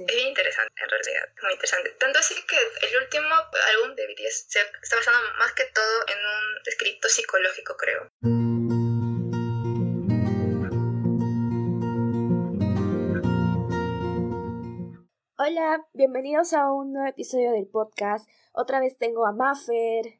Es 0.00 0.06
bien 0.16 0.28
interesante, 0.28 0.72
en 0.82 0.88
realidad, 0.88 1.28
muy 1.42 1.52
interesante. 1.52 1.90
Tanto 2.00 2.20
así 2.20 2.34
que 2.48 2.56
el 2.56 3.02
último 3.02 3.28
álbum 3.28 3.94
de 3.94 4.06
BTS 4.06 4.46
se 4.48 4.60
está 4.80 4.96
basando 4.96 5.20
más 5.38 5.52
que 5.52 5.64
todo 5.74 6.06
en 6.08 6.16
un 6.16 6.62
escrito 6.64 7.06
psicológico, 7.06 7.76
creo. 7.76 8.08
Hola, 15.36 15.86
bienvenidos 15.92 16.54
a 16.54 16.72
un 16.72 16.94
nuevo 16.94 17.10
episodio 17.10 17.52
del 17.52 17.66
podcast. 17.66 18.26
Otra 18.52 18.80
vez 18.80 18.96
tengo 18.96 19.26
a 19.26 19.32
Maffer. 19.32 20.18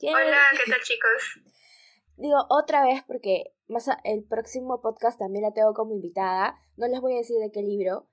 Hola, 0.00 0.40
¿qué 0.52 0.70
tal 0.70 0.80
chicos? 0.80 1.40
Digo 2.16 2.46
otra 2.48 2.82
vez 2.82 3.02
porque 3.06 3.52
más 3.68 3.86
el 4.04 4.24
próximo 4.24 4.80
podcast 4.80 5.18
también 5.18 5.44
la 5.44 5.52
tengo 5.52 5.74
como 5.74 5.92
invitada. 5.92 6.58
No 6.78 6.88
les 6.88 7.02
voy 7.02 7.12
a 7.12 7.18
decir 7.18 7.36
de 7.38 7.50
qué 7.52 7.60
libro, 7.60 8.08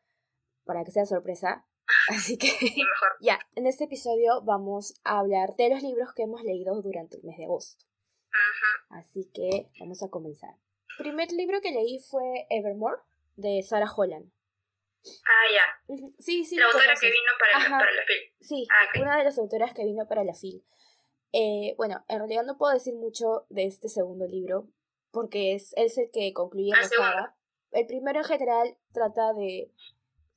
para 0.66 0.84
que 0.84 0.92
sea 0.92 1.06
sorpresa. 1.06 1.66
Así 2.10 2.38
que 2.38 2.48
mejor. 2.48 3.18
ya, 3.20 3.40
en 3.56 3.66
este 3.66 3.86
episodio 3.86 4.42
vamos 4.44 5.00
a 5.04 5.20
hablar 5.20 5.56
de 5.58 5.70
los 5.70 5.82
libros 5.82 6.14
que 6.14 6.24
hemos 6.24 6.44
leído 6.44 6.82
durante 6.82 7.18
el 7.18 7.24
mes 7.24 7.38
de 7.38 7.46
agosto. 7.46 7.86
Ajá. 8.32 9.00
Así 9.00 9.30
que 9.34 9.70
vamos 9.80 10.04
a 10.04 10.10
comenzar. 10.10 10.56
El 10.98 11.06
primer 11.06 11.32
libro 11.32 11.62
que 11.62 11.72
leí 11.72 12.00
fue 12.00 12.46
Evermore, 12.50 12.98
de 13.36 13.62
Sarah 13.64 13.92
Holland. 13.92 14.32
Ah, 15.04 15.48
ya. 15.52 15.96
Sí, 16.20 16.46
sí. 16.46 16.56
La 16.56 16.66
autora 16.66 16.94
que 17.00 17.08
vino 17.08 17.32
para, 17.40 17.70
para 17.70 17.92
la 17.92 18.04
FIL. 18.04 18.36
Sí, 18.40 18.68
ah, 18.70 19.02
una 19.02 19.18
de 19.18 19.24
las 19.24 19.38
autoras 19.38 19.74
que 19.74 19.84
vino 19.84 20.08
para 20.08 20.24
la 20.24 20.34
FIL. 20.34 20.64
Eh, 21.34 21.74
bueno, 21.78 22.04
en 22.08 22.20
realidad 22.20 22.44
no 22.44 22.58
puedo 22.58 22.74
decir 22.74 22.94
mucho 22.94 23.46
de 23.50 23.66
este 23.66 23.90
segundo 23.90 24.28
libro, 24.28 24.68
porque 25.12 25.56
es, 25.56 25.74
es 25.78 25.98
el 25.98 26.12
que 26.12 26.34
concluye 26.34 26.72
la 26.72 26.84
saga. 26.84 27.36
El 27.72 27.88
primero 27.88 28.20
en 28.20 28.26
general 28.26 28.78
trata 28.94 29.34
de 29.34 29.72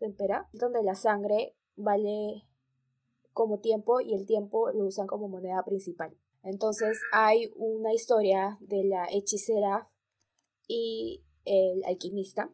tempera, 0.04 0.48
donde 0.52 0.82
la 0.82 0.94
sangre 0.94 1.56
vale 1.76 2.46
como 3.32 3.58
tiempo 3.58 4.00
y 4.00 4.14
el 4.14 4.27
tiempo 4.27 4.70
lo 4.70 4.84
usan 4.84 5.06
como 5.06 5.28
moneda 5.28 5.64
principal. 5.64 6.16
Entonces 6.42 7.00
hay 7.12 7.50
una 7.56 7.94
historia 7.94 8.58
de 8.60 8.84
la 8.84 9.06
hechicera 9.10 9.91
y 10.69 11.25
el 11.44 11.82
alquimista, 11.84 12.52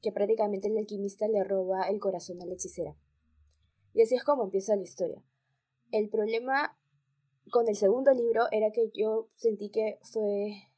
que 0.00 0.10
prácticamente 0.10 0.68
el 0.68 0.78
alquimista 0.78 1.28
le 1.28 1.44
roba 1.44 1.82
el 1.88 2.00
corazón 2.00 2.40
a 2.40 2.46
la 2.46 2.54
hechicera. 2.54 2.96
Y 3.92 4.02
así 4.02 4.14
es 4.14 4.24
como 4.24 4.44
empieza 4.44 4.74
la 4.74 4.82
historia. 4.82 5.22
El 5.90 6.08
problema 6.08 6.78
con 7.50 7.68
el 7.68 7.76
segundo 7.76 8.12
libro 8.12 8.44
era 8.52 8.70
que 8.70 8.90
yo 8.94 9.28
sentí 9.34 9.70
que 9.70 9.98
fue 10.02 10.70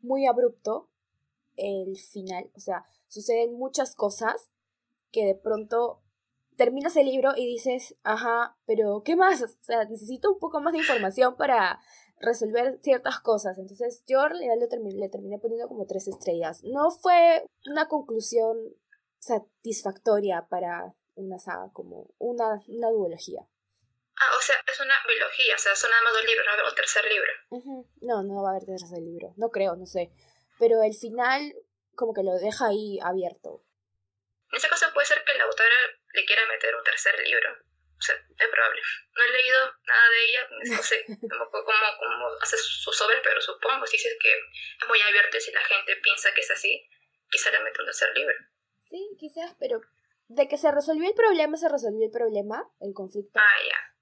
muy 0.00 0.26
abrupto 0.26 0.88
el 1.56 1.96
final. 1.96 2.50
O 2.54 2.60
sea, 2.60 2.84
suceden 3.08 3.54
muchas 3.54 3.94
cosas 3.94 4.50
que 5.14 5.24
de 5.24 5.34
pronto 5.36 6.02
terminas 6.56 6.96
el 6.96 7.06
libro 7.06 7.32
y 7.36 7.46
dices, 7.46 7.96
ajá, 8.02 8.58
pero 8.66 9.02
¿qué 9.04 9.16
más? 9.16 9.42
O 9.42 9.48
sea, 9.62 9.84
necesito 9.84 10.32
un 10.32 10.38
poco 10.38 10.60
más 10.60 10.72
de 10.72 10.80
información 10.80 11.36
para 11.36 11.80
resolver 12.20 12.78
ciertas 12.82 13.20
cosas. 13.20 13.58
Entonces 13.58 14.04
yo 14.06 14.22
en 14.24 14.30
realidad 14.30 14.54
le 14.58 14.68
terminé, 14.68 14.96
le 14.96 15.08
terminé 15.08 15.38
poniendo 15.38 15.68
como 15.68 15.86
tres 15.86 16.08
estrellas. 16.08 16.62
No 16.64 16.90
fue 16.90 17.46
una 17.66 17.88
conclusión 17.88 18.56
satisfactoria 19.18 20.46
para 20.50 20.94
una 21.14 21.38
saga, 21.38 21.70
como 21.72 22.10
una, 22.18 22.60
una 22.68 22.90
duología. 22.90 23.40
Ah, 24.16 24.34
o 24.36 24.42
sea, 24.42 24.56
es 24.72 24.80
una 24.80 24.94
biología, 25.08 25.54
o 25.54 25.58
sea, 25.58 25.74
son 25.74 25.90
nada 25.90 26.02
más 26.04 26.12
dos 26.12 26.24
libros, 26.24 26.46
no 26.46 26.68
un 26.68 26.74
tercer 26.74 27.04
libro. 27.04 27.84
No, 28.00 28.22
no 28.22 28.42
va 28.42 28.50
a 28.50 28.52
haber 28.52 28.66
tercer 28.66 28.98
libro, 28.98 29.32
no 29.36 29.50
creo, 29.50 29.76
no 29.76 29.86
sé. 29.86 30.12
Pero 30.58 30.82
el 30.82 30.94
final 30.94 31.54
como 31.94 32.12
que 32.14 32.22
lo 32.22 32.34
deja 32.34 32.66
ahí 32.66 32.98
abierto. 33.02 33.62
En 34.54 34.58
ese 34.58 34.68
caso 34.68 34.86
puede 34.94 35.06
ser 35.06 35.24
que 35.24 35.34
la 35.34 35.44
autora 35.44 35.74
le 36.12 36.24
quiera 36.24 36.46
meter 36.46 36.76
un 36.76 36.84
tercer 36.84 37.18
libro. 37.26 37.50
O 37.98 38.00
sea, 38.00 38.14
es 38.14 38.48
probable. 38.48 38.80
No 39.16 39.24
he 39.24 39.32
leído 39.32 39.58
nada 39.82 40.08
de 40.10 40.24
ella, 40.24 40.48
no 40.76 40.82
sé 40.82 41.04
cómo, 41.08 41.50
cómo, 41.50 42.28
hace 42.40 42.56
sus 42.56 43.00
obras, 43.02 43.20
pero 43.24 43.40
supongo, 43.40 43.84
si 43.86 43.96
dices 43.96 44.16
que 44.22 44.30
es 44.30 44.88
muy 44.88 45.00
abierto 45.00 45.36
y 45.36 45.40
si 45.40 45.50
la 45.50 45.64
gente 45.64 45.96
piensa 45.96 46.32
que 46.32 46.40
es 46.40 46.50
así, 46.52 46.88
quizá 47.30 47.50
le 47.50 47.64
mete 47.64 47.80
un 47.80 47.86
tercer 47.86 48.16
libro. 48.16 48.36
Sí, 48.90 49.16
quizás, 49.18 49.56
pero 49.58 49.80
de 50.28 50.46
que 50.46 50.56
se 50.56 50.70
resolvió 50.70 51.08
el 51.08 51.14
problema, 51.16 51.56
se 51.56 51.68
resolvió 51.68 52.06
el 52.06 52.12
problema, 52.12 52.62
el 52.80 52.94
conflicto. 52.94 53.40
Ah, 53.40 53.58
ya 53.68 53.94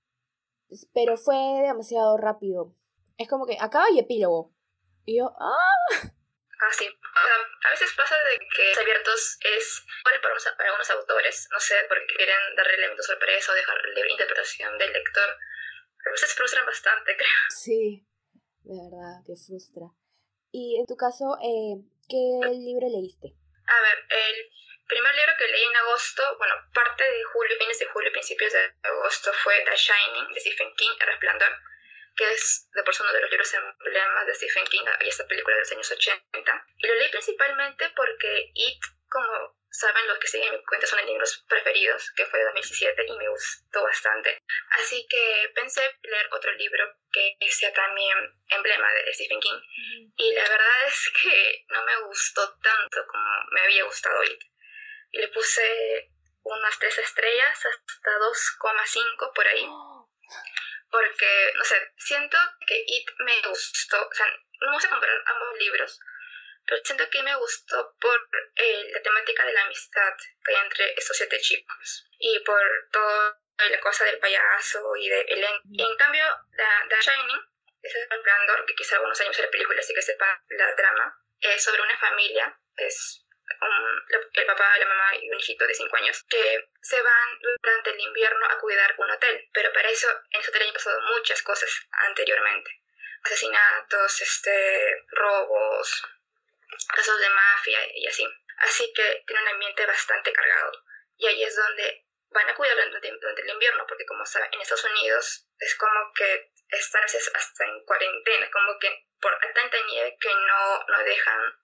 pero 0.93 1.17
fue 1.17 1.37
demasiado 1.67 2.17
rápido. 2.17 2.75
Es 3.19 3.29
como 3.29 3.47
que 3.47 3.57
acaba 3.61 3.91
y 3.91 3.99
epílogo. 3.99 4.53
Y 5.05 5.19
yo, 5.19 5.33
¡ah! 5.39 6.13
Ah, 6.63 6.73
sí. 6.73 6.87
a 6.87 7.71
veces 7.71 7.93
pasa 7.95 8.17
de 8.17 8.39
que 8.39 8.81
abiertos 8.81 9.37
es 9.41 9.85
para, 10.05 10.21
para 10.21 10.69
algunos 10.69 10.91
autores, 10.91 11.49
no 11.51 11.59
sé, 11.59 11.75
porque 11.89 12.15
quieren 12.15 12.55
darle 12.55 12.75
elemento 12.75 13.03
sorpresa 13.03 13.51
o 13.51 13.55
dejar 13.57 13.77
libre 13.97 14.13
interpretación 14.13 14.79
del 14.79 14.93
lector. 14.93 15.29
A 16.07 16.11
veces 16.11 16.33
frustran 16.35 16.65
bastante, 16.65 17.17
creo. 17.17 17.29
Sí, 17.51 18.07
de 18.63 18.75
verdad, 18.79 19.27
que 19.27 19.35
frustra. 19.35 19.91
Y 20.53 20.79
en 20.79 20.87
tu 20.87 20.95
caso, 20.97 21.35
eh, 21.43 21.83
¿qué 22.09 22.23
libro 22.55 22.87
leíste? 22.87 23.35
A 23.67 23.79
ver, 23.83 23.99
el 24.11 24.37
primer 24.87 25.15
libro 25.17 25.33
que 25.39 25.49
leí 25.49 25.65
en 25.65 25.77
agosto, 25.77 26.23
bueno, 26.39 26.55
parte 26.73 27.03
de 27.03 27.25
julio, 27.25 27.59
fines 27.59 27.79
de 27.81 27.87
julio, 27.87 28.13
principios 28.13 28.53
de 28.53 28.71
agosto, 28.83 29.33
fue 29.43 29.65
The 29.65 29.75
Shining 29.75 30.33
de 30.33 30.41
Stephen 30.41 30.73
King, 30.77 30.95
El 31.01 31.07
Resplandor, 31.09 31.59
que 32.17 32.31
es 32.33 32.69
de 32.73 32.83
por 32.83 32.95
sí 32.95 33.03
uno 33.03 33.13
de 33.13 33.21
los 33.21 33.31
libros 33.31 33.55
emblemas 33.55 34.27
de 34.27 34.35
Stephen 34.35 34.65
King 34.67 34.85
y 35.01 35.09
esta 35.09 35.27
película 35.27 35.57
de 35.57 35.63
los 35.63 35.73
años 35.73 35.91
80. 35.91 36.67
Y 36.79 36.87
lo 36.87 36.95
leí 36.95 37.11
principalmente 37.11 37.91
porque 37.97 38.51
It, 38.55 38.83
como 39.09 39.57
saben 39.71 40.07
los 40.07 40.19
que 40.19 40.29
siguen 40.29 40.53
mi 40.53 40.65
cuenta, 40.65 40.87
son 40.87 40.99
mis 40.99 41.09
libros 41.09 41.45
preferidos, 41.49 42.13
que 42.15 42.27
fue 42.27 42.39
de 42.39 42.45
2017 42.47 43.05
y 43.07 43.17
me 43.17 43.29
gustó 43.29 43.83
bastante. 43.83 44.39
Así 44.71 45.07
que 45.09 45.53
pensé 45.55 45.81
leer 46.03 46.29
otro 46.33 46.53
libro 46.53 46.85
que 47.11 47.37
sea 47.51 47.73
también 47.73 48.17
emblema 48.49 48.93
de 48.93 49.15
Stephen 49.15 49.41
King. 49.41 49.61
Y 50.17 50.35
la 50.35 50.43
verdad 50.43 50.87
es 50.87 51.11
que 51.23 51.65
no 51.69 51.83
me 51.85 51.97
gustó 52.05 52.59
tanto 52.59 53.07
como 53.07 53.45
me 53.53 53.61
había 53.63 53.85
gustado 53.85 54.23
It 54.25 54.43
y 55.13 55.19
le 55.19 55.29
puse 55.29 56.11
unas 56.43 56.79
tres 56.79 56.99
estrellas 56.99 57.67
hasta 57.67 58.11
2,5 58.19 59.33
por 59.35 59.47
ahí. 59.47 59.67
Porque, 60.93 61.53
no 61.57 61.65
sé, 61.65 61.93
siento 61.97 62.37
que 62.67 62.85
It 62.87 63.11
me 63.21 63.41
gustó, 63.49 64.07
o 64.07 64.13
sea, 64.13 64.27
no 64.61 64.67
vamos 64.67 64.85
a 64.85 64.91
comparar 64.91 65.23
ambos 65.27 65.59
libros, 65.59 65.99
pero 66.67 66.85
siento 66.85 67.09
que 67.09 67.23
me 67.23 67.35
gustó 67.37 67.97
por 67.99 68.29
eh, 68.57 68.91
la 68.93 69.03
temática 69.03 69.45
de 69.47 69.55
la 69.55 69.63
amistad 69.63 70.13
que 70.45 70.55
hay 70.55 70.63
entre 70.63 70.93
estos 70.95 71.17
siete 71.17 71.41
chicos 71.41 72.07
y 72.19 72.39
por 72.41 72.63
toda 72.93 73.41
la 73.57 73.81
cosa 73.81 74.05
del 74.05 74.19
payaso 74.19 74.95
y 74.97 75.09
de 75.09 75.21
Ellen. 75.29 75.61
Y 75.71 75.83
en 75.83 75.97
cambio, 75.97 76.25
la, 76.53 76.87
The 76.89 77.01
Shining, 77.01 77.41
es 77.83 77.95
el 77.97 78.67
que 78.67 78.75
quizá 78.75 78.97
algunos 78.97 79.21
años 79.21 79.39
en 79.39 79.47
la 79.47 79.51
película 79.51 79.81
así 79.81 79.95
que 79.95 80.03
sepa 80.03 80.45
la 80.51 80.77
trama, 80.77 81.19
es 81.41 81.65
sobre 81.65 81.83
una 81.83 81.99
familia, 81.99 82.61
es 82.77 83.27
el 84.35 84.47
papá, 84.47 84.79
la 84.79 84.87
mamá 84.87 85.17
y 85.17 85.31
un 85.31 85.39
hijito 85.39 85.67
de 85.67 85.75
5 85.75 85.97
años, 85.97 86.23
que 86.29 86.69
se 86.81 87.01
van 87.01 87.39
durante 87.41 87.91
el 87.91 88.01
invierno 88.01 88.47
a 88.47 88.59
cuidar 88.59 88.95
un 88.99 89.11
hotel. 89.11 89.49
Pero 89.53 89.73
para 89.73 89.89
eso, 89.89 90.09
en 90.31 90.41
ese 90.41 90.51
hotel 90.51 90.69
han 90.69 90.73
pasado 90.73 91.01
muchas 91.03 91.43
cosas 91.43 91.71
anteriormente. 91.91 92.71
Asesinatos, 93.25 94.21
este, 94.21 95.05
robos, 95.11 96.05
casos 96.95 97.21
de 97.21 97.29
mafia 97.29 97.79
y 97.95 98.07
así. 98.07 98.27
Así 98.59 98.93
que 98.95 99.25
tiene 99.27 99.43
un 99.43 99.49
ambiente 99.49 99.87
bastante 99.87 100.33
cargado. 100.33 100.73
Y 101.19 101.27
ahí 101.27 101.43
es 101.43 101.57
donde 101.57 102.05
van 102.31 102.49
a 102.49 102.55
cuidar 102.55 102.77
durante, 102.77 103.43
el 103.43 103.51
invierno, 103.51 103.87
porque 103.87 104.07
como 104.07 104.25
saben, 104.27 104.49
en 104.53 104.61
Estados 104.61 104.85
Unidos 104.85 105.47
es 105.59 105.75
como 105.77 106.13
que 106.15 106.51
están 106.69 107.03
hasta 107.05 107.65
en 107.65 107.85
cuarentena, 107.85 108.51
como 108.51 108.79
que 108.79 109.07
por 109.21 109.39
tanta 109.55 109.77
nieve 109.87 110.17
que 110.21 110.35
no, 110.35 110.85
no 110.89 111.05
dejan 111.05 111.62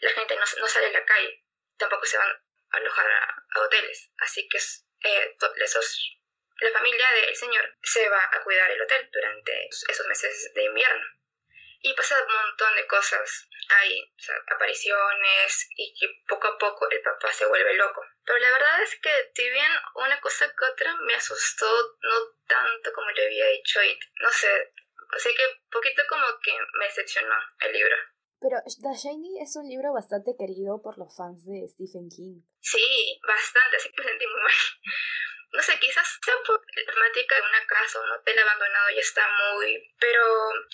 la 0.00 0.10
gente 0.10 0.36
no, 0.36 0.68
sale 0.68 0.86
a 0.86 0.92
la 0.92 1.04
calle, 1.04 1.44
tampoco 1.76 2.04
se 2.04 2.18
van 2.18 2.30
a 2.30 2.76
alojar 2.76 3.06
a, 3.10 3.60
hoteles, 3.60 4.10
así 4.18 4.48
que 4.48 4.58
eh, 4.58 5.36
esos, 5.56 6.18
la 6.60 6.70
familia 6.70 7.06
del 7.12 7.36
señor 7.36 7.76
se 7.82 8.08
va 8.08 8.28
a 8.32 8.42
cuidar 8.42 8.70
el 8.70 8.80
hotel 8.80 9.08
durante 9.12 9.68
esos 9.68 10.06
meses 10.06 10.52
de 10.54 10.64
invierno. 10.64 11.04
Y 11.82 11.94
pasa 11.94 12.22
un 12.22 12.30
montón 12.30 12.76
de 12.76 12.86
cosas. 12.86 13.48
Hay 13.70 14.12
apariciones 14.54 15.68
y 15.76 15.94
que 15.98 16.08
poco 16.28 16.48
a 16.48 16.58
poco 16.58 16.90
el 16.90 17.00
papá 17.00 17.32
se 17.32 17.46
vuelve 17.46 17.72
loco. 17.74 18.04
Pero 18.26 18.38
la 18.38 18.50
verdad 18.50 18.82
es 18.82 19.00
que, 19.00 19.30
si 19.34 19.48
bien 19.48 19.72
una 19.94 20.20
cosa 20.20 20.46
que 20.54 20.64
otra 20.66 20.94
me 20.96 21.14
asustó, 21.14 21.96
no 22.02 22.36
tanto 22.46 22.92
como 22.92 23.10
le 23.12 23.24
había 23.24 23.46
dicho 23.46 23.82
y 23.82 23.98
no 24.16 24.30
sé. 24.30 24.72
Así 25.12 25.34
que 25.34 25.42
poquito 25.70 26.02
como 26.08 26.26
que 26.40 26.52
me 26.74 26.84
decepcionó 26.84 27.34
el 27.60 27.72
libro. 27.72 27.96
Pero 28.40 28.56
The 28.64 28.94
Shining 28.96 29.36
es 29.42 29.54
un 29.56 29.68
libro 29.68 29.92
bastante 29.92 30.34
querido 30.36 30.80
por 30.80 30.96
los 30.96 31.14
fans 31.14 31.44
de 31.44 31.68
Stephen 31.68 32.08
King. 32.08 32.40
Sí, 32.60 32.80
bastante, 33.20 33.76
así 33.76 33.90
que 33.92 34.02
me 34.02 34.08
sentí 34.08 34.26
muy 34.26 34.42
mal. 34.42 34.52
No 35.52 35.60
sé, 35.60 35.72
quizás 35.80 36.06
sea 36.24 36.34
por 36.46 36.60
la 36.60 36.92
temática 36.94 37.34
de 37.34 37.42
una 37.42 37.66
casa 37.66 37.98
o 37.98 38.04
un 38.04 38.12
hotel 38.12 38.38
abandonado 38.38 38.90
y 38.94 39.00
está 39.00 39.22
muy... 39.50 39.82
Pero 39.98 40.22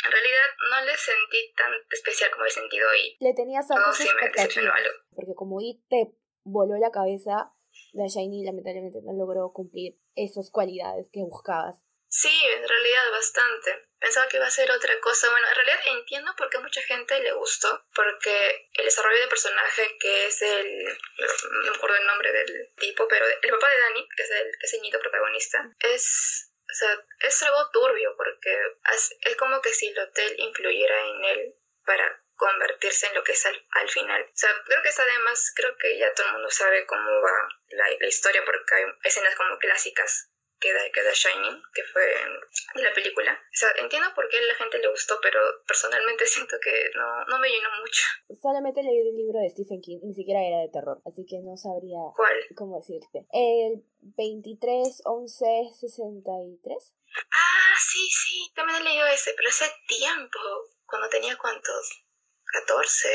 en 0.05 0.13
realidad 0.13 0.49
no 0.71 0.85
le 0.85 0.95
sentí 0.99 1.55
tan 1.57 1.73
especial 1.91 2.31
como 2.31 2.45
he 2.45 2.51
sentido 2.51 2.87
y... 2.95 3.17
Le 3.19 3.33
tenías 3.33 3.71
altas 3.71 3.99
expectativas. 4.03 4.83
Porque 5.15 5.33
como 5.35 5.63
It 5.63 5.81
te 5.89 6.13
voló 6.45 6.77
la 6.77 6.91
cabeza, 6.91 7.57
de 7.95 8.09
Shiny 8.09 8.45
lamentablemente 8.45 9.01
no 9.03 9.15
logró 9.15 9.51
cumplir 9.55 9.99
esas 10.15 10.51
cualidades 10.51 11.09
que 11.11 11.23
buscabas. 11.23 11.83
Sí, 12.19 12.33
en 12.47 12.67
realidad 12.67 13.11
bastante. 13.11 13.89
Pensaba 13.99 14.27
que 14.27 14.39
iba 14.39 14.47
a 14.47 14.51
ser 14.51 14.71
otra 14.71 14.99
cosa. 15.01 15.29
Bueno, 15.29 15.49
en 15.49 15.55
realidad 15.55 15.81
entiendo 15.85 16.35
por 16.35 16.49
qué 16.49 16.59
mucha 16.61 16.81
gente 16.81 17.21
le 17.21 17.33
gustó, 17.33 17.85
porque 17.95 18.71
el 18.73 18.87
desarrollo 18.87 19.21
de 19.21 19.29
personaje 19.29 19.99
que 20.01 20.27
es 20.27 20.41
el... 20.41 20.85
no 20.87 21.71
me 21.73 21.77
acuerdo 21.77 21.97
el 21.97 22.07
nombre 22.07 22.33
del 22.33 22.73
tipo, 22.79 23.07
pero 23.07 23.27
el 23.27 23.51
papá 23.51 23.69
de 23.69 23.81
Dani, 23.81 24.09
que 24.17 24.23
es 24.23 24.31
el, 24.73 24.91
que 24.91 24.99
protagonista, 24.99 25.71
es... 25.79 26.53
O 26.71 26.75
sea, 26.75 27.07
es 27.21 27.43
algo 27.43 27.71
turbio 27.71 28.17
porque 28.17 28.63
es, 28.95 29.37
como 29.37 29.61
que 29.61 29.75
si 29.75 29.89
el 29.89 29.99
hotel 29.99 30.37
influyera 30.39 30.99
en 31.09 31.25
él 31.25 31.55
para 31.85 32.25
convertirse 32.35 33.09
en 33.09 33.15
lo 33.15 33.25
que 33.25 33.33
es 33.33 33.45
al, 33.45 33.91
final. 33.91 34.23
O 34.23 34.37
sea, 34.37 34.51
creo 34.65 34.83
que 34.83 34.89
es 34.89 34.99
además, 34.99 35.53
creo 35.55 35.77
que 35.77 35.99
ya 35.99 36.15
todo 36.15 36.29
el 36.29 36.33
mundo 36.33 36.51
sabe 36.51 36.87
cómo 36.87 37.11
va 37.21 37.49
la 37.69 38.07
historia 38.07 38.43
porque 38.47 38.75
hay 38.75 38.85
escenas 39.05 39.35
como 39.37 39.59
clásicas 39.59 40.31
que 40.61 40.73
da, 40.73 40.81
que 40.93 41.01
Shining, 41.13 41.63
que 41.73 41.83
fue 41.93 42.03
la 42.75 42.93
película. 42.95 43.33
O 43.33 43.57
sea, 43.57 43.69
entiendo 43.79 44.09
por 44.15 44.29
qué 44.29 44.39
a 44.39 44.43
la 44.43 44.55
gente 44.55 44.79
le 44.79 44.89
gustó, 44.89 45.19
pero 45.23 45.41
personalmente 45.67 46.27
siento 46.27 46.57
que 46.63 46.91
no, 46.95 47.25
no 47.27 47.39
me 47.39 47.49
llenó 47.49 47.69
mucho. 47.81 48.03
Solamente 48.41 48.83
leí 48.83 48.99
el 48.99 49.17
libro 49.17 49.41
de 49.41 49.51
Stephen 49.51 49.81
King, 49.81 50.01
ni 50.03 50.15
siquiera 50.15 50.41
era 50.43 50.61
de 50.61 50.71
terror, 50.73 51.01
así 51.05 51.25
que 51.27 51.41
no 51.43 51.57
sabría 51.57 52.01
¿Cuál? 52.15 52.37
cómo 52.57 52.79
decirte. 52.79 53.27
El 53.33 53.85
23 54.17 55.03
11 55.05 55.45
63. 55.81 56.95
Ah, 57.33 57.75
sí, 57.81 58.09
sí, 58.11 58.53
también 58.55 58.81
he 58.81 58.85
leído 58.85 59.07
ese, 59.07 59.33
pero 59.37 59.49
hace 59.49 59.67
tiempo, 59.89 60.39
cuando 60.87 61.09
tenía 61.09 61.37
cuántos, 61.37 62.06
14, 62.63 63.09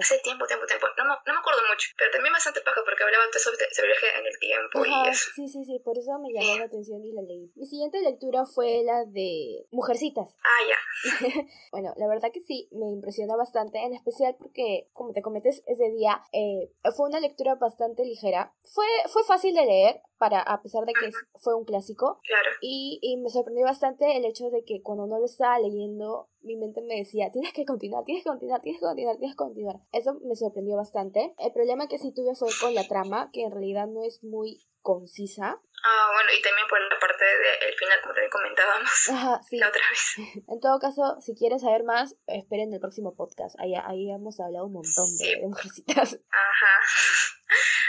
hace 0.00 0.18
tiempo, 0.20 0.46
tiempo, 0.46 0.66
tiempo. 0.66 0.86
No, 0.98 1.04
no, 1.04 1.16
me 1.24 1.38
acuerdo 1.38 1.60
mucho, 1.70 1.88
pero 1.96 2.10
también 2.10 2.32
bastante 2.32 2.60
paja 2.60 2.80
porque 2.84 3.02
hablaba 3.02 3.24
sobre 3.38 3.56
ese 3.70 3.86
viaje 3.86 4.06
en 4.18 4.26
el 4.26 4.38
tiempo 4.38 4.84
y 4.84 5.08
eso. 5.08 5.30
Sí, 5.34 5.48
sí, 5.48 5.64
sí, 5.64 5.78
por 5.84 5.98
eso 5.98 6.18
me 6.18 6.32
llamó 6.32 6.58
la 6.58 6.64
atención 6.64 7.04
y 7.04 7.12
la 7.12 7.22
leí. 7.22 7.52
Mi 7.54 7.66
siguiente 7.66 8.00
lectura 8.00 8.44
fue 8.46 8.82
la 8.84 9.04
de 9.04 9.66
Mujercitas. 9.70 10.36
Ah, 10.42 10.62
ya. 10.66 10.78
bueno, 11.72 11.94
la 11.96 12.08
verdad 12.08 12.30
que 12.32 12.40
sí, 12.40 12.68
me 12.72 12.90
impresiona 12.90 13.36
bastante, 13.36 13.78
en 13.78 13.94
especial 13.94 14.36
porque, 14.38 14.88
como 14.92 15.12
te 15.12 15.22
comenté 15.22 15.50
ese 15.50 15.90
día, 15.90 16.22
eh, 16.32 16.72
fue 16.96 17.08
una 17.08 17.20
lectura 17.20 17.54
bastante 17.54 18.04
ligera. 18.04 18.52
Fue, 18.64 18.86
fue 19.08 19.24
fácil 19.24 19.54
de 19.54 19.66
leer, 19.66 20.02
para, 20.18 20.40
a 20.40 20.60
pesar 20.60 20.84
de 20.84 20.92
que 20.92 21.10
fue 21.36 21.54
un 21.54 21.64
clásico. 21.64 22.20
Claro. 22.24 22.50
Y, 22.60 22.98
y 23.02 23.16
me 23.16 23.30
sorprendió 23.30 23.64
bastante 23.64 24.16
el 24.16 24.24
hecho 24.24 24.50
de 24.50 24.64
que 24.64 24.82
cuando 24.82 25.06
no 25.06 25.18
lo 25.18 25.24
estaba 25.24 25.58
leyendo, 25.58 26.28
mi 26.42 26.56
mente 26.56 26.80
me 26.82 26.96
decía, 26.96 27.30
tienes 27.30 27.52
que 27.52 27.64
continuar, 27.64 28.04
tienes 28.04 28.24
que 28.24 28.30
continuar, 28.30 28.60
tienes 28.60 28.80
que 28.80 28.86
continuar, 28.86 29.16
tienes 29.16 29.34
que 29.34 29.44
continuar. 29.44 29.80
Eso 29.92 30.14
me 30.22 30.36
sorprendió 30.36 30.76
bastante. 30.76 31.34
El 31.38 31.52
problema 31.52 31.88
que 31.88 31.98
sí 31.98 32.12
tuve 32.12 32.34
fue 32.34 32.48
con 32.60 32.74
la 32.74 32.86
trama, 32.86 33.30
que 33.32 33.42
en 33.42 33.50
realidad 33.50 33.86
no 33.88 34.02
es 34.02 34.22
muy 34.24 34.60
concisa. 34.82 35.60
Ah, 35.82 36.10
bueno, 36.12 36.30
y 36.38 36.42
también 36.42 36.68
por 36.68 36.78
la 36.78 36.98
parte 36.98 37.24
del 37.24 37.74
final, 37.74 38.00
como 38.02 38.12
también 38.14 38.30
comentábamos 38.30 39.08
Ajá, 39.10 39.40
sí. 39.48 39.56
la 39.56 39.68
otra 39.68 39.82
vez. 39.90 40.14
En 40.48 40.60
todo 40.60 40.78
caso, 40.78 41.16
si 41.20 41.34
quieres 41.34 41.62
saber 41.62 41.84
más, 41.84 42.14
esperen 42.26 42.72
el 42.72 42.80
próximo 42.80 43.16
podcast. 43.16 43.56
Ahí, 43.58 43.74
ahí 43.74 44.10
hemos 44.10 44.38
hablado 44.40 44.66
un 44.66 44.74
montón 44.74 45.06
de, 45.16 45.36
de 45.36 45.46
mujercitas. 45.46 46.18
Ajá. 46.30 46.74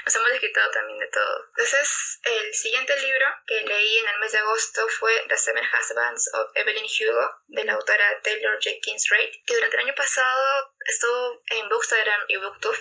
Nos 0.05 0.15
hemos 0.15 0.29
desquitado 0.29 0.71
también 0.71 0.97
de 0.97 1.07
todo. 1.07 1.45
Entonces, 1.49 2.19
el 2.23 2.53
siguiente 2.53 2.99
libro 2.99 3.25
que 3.45 3.61
leí 3.61 3.97
en 3.99 4.07
el 4.07 4.19
mes 4.19 4.31
de 4.31 4.39
agosto 4.39 4.87
fue 4.99 5.13
The 5.27 5.37
Seven 5.37 5.63
Husbands 5.63 6.33
of 6.33 6.49
Evelyn 6.55 6.85
Hugo, 6.85 7.29
de 7.47 7.63
la 7.65 7.73
autora 7.73 8.19
Taylor 8.23 8.57
Jenkins 8.59 9.07
Reid, 9.11 9.29
que 9.45 9.53
durante 9.53 9.75
el 9.77 9.83
año 9.83 9.95
pasado 9.95 10.73
estuvo 10.87 11.41
en 11.51 11.69
Bookstagram 11.69 12.21
y 12.29 12.37
Booktube. 12.37 12.77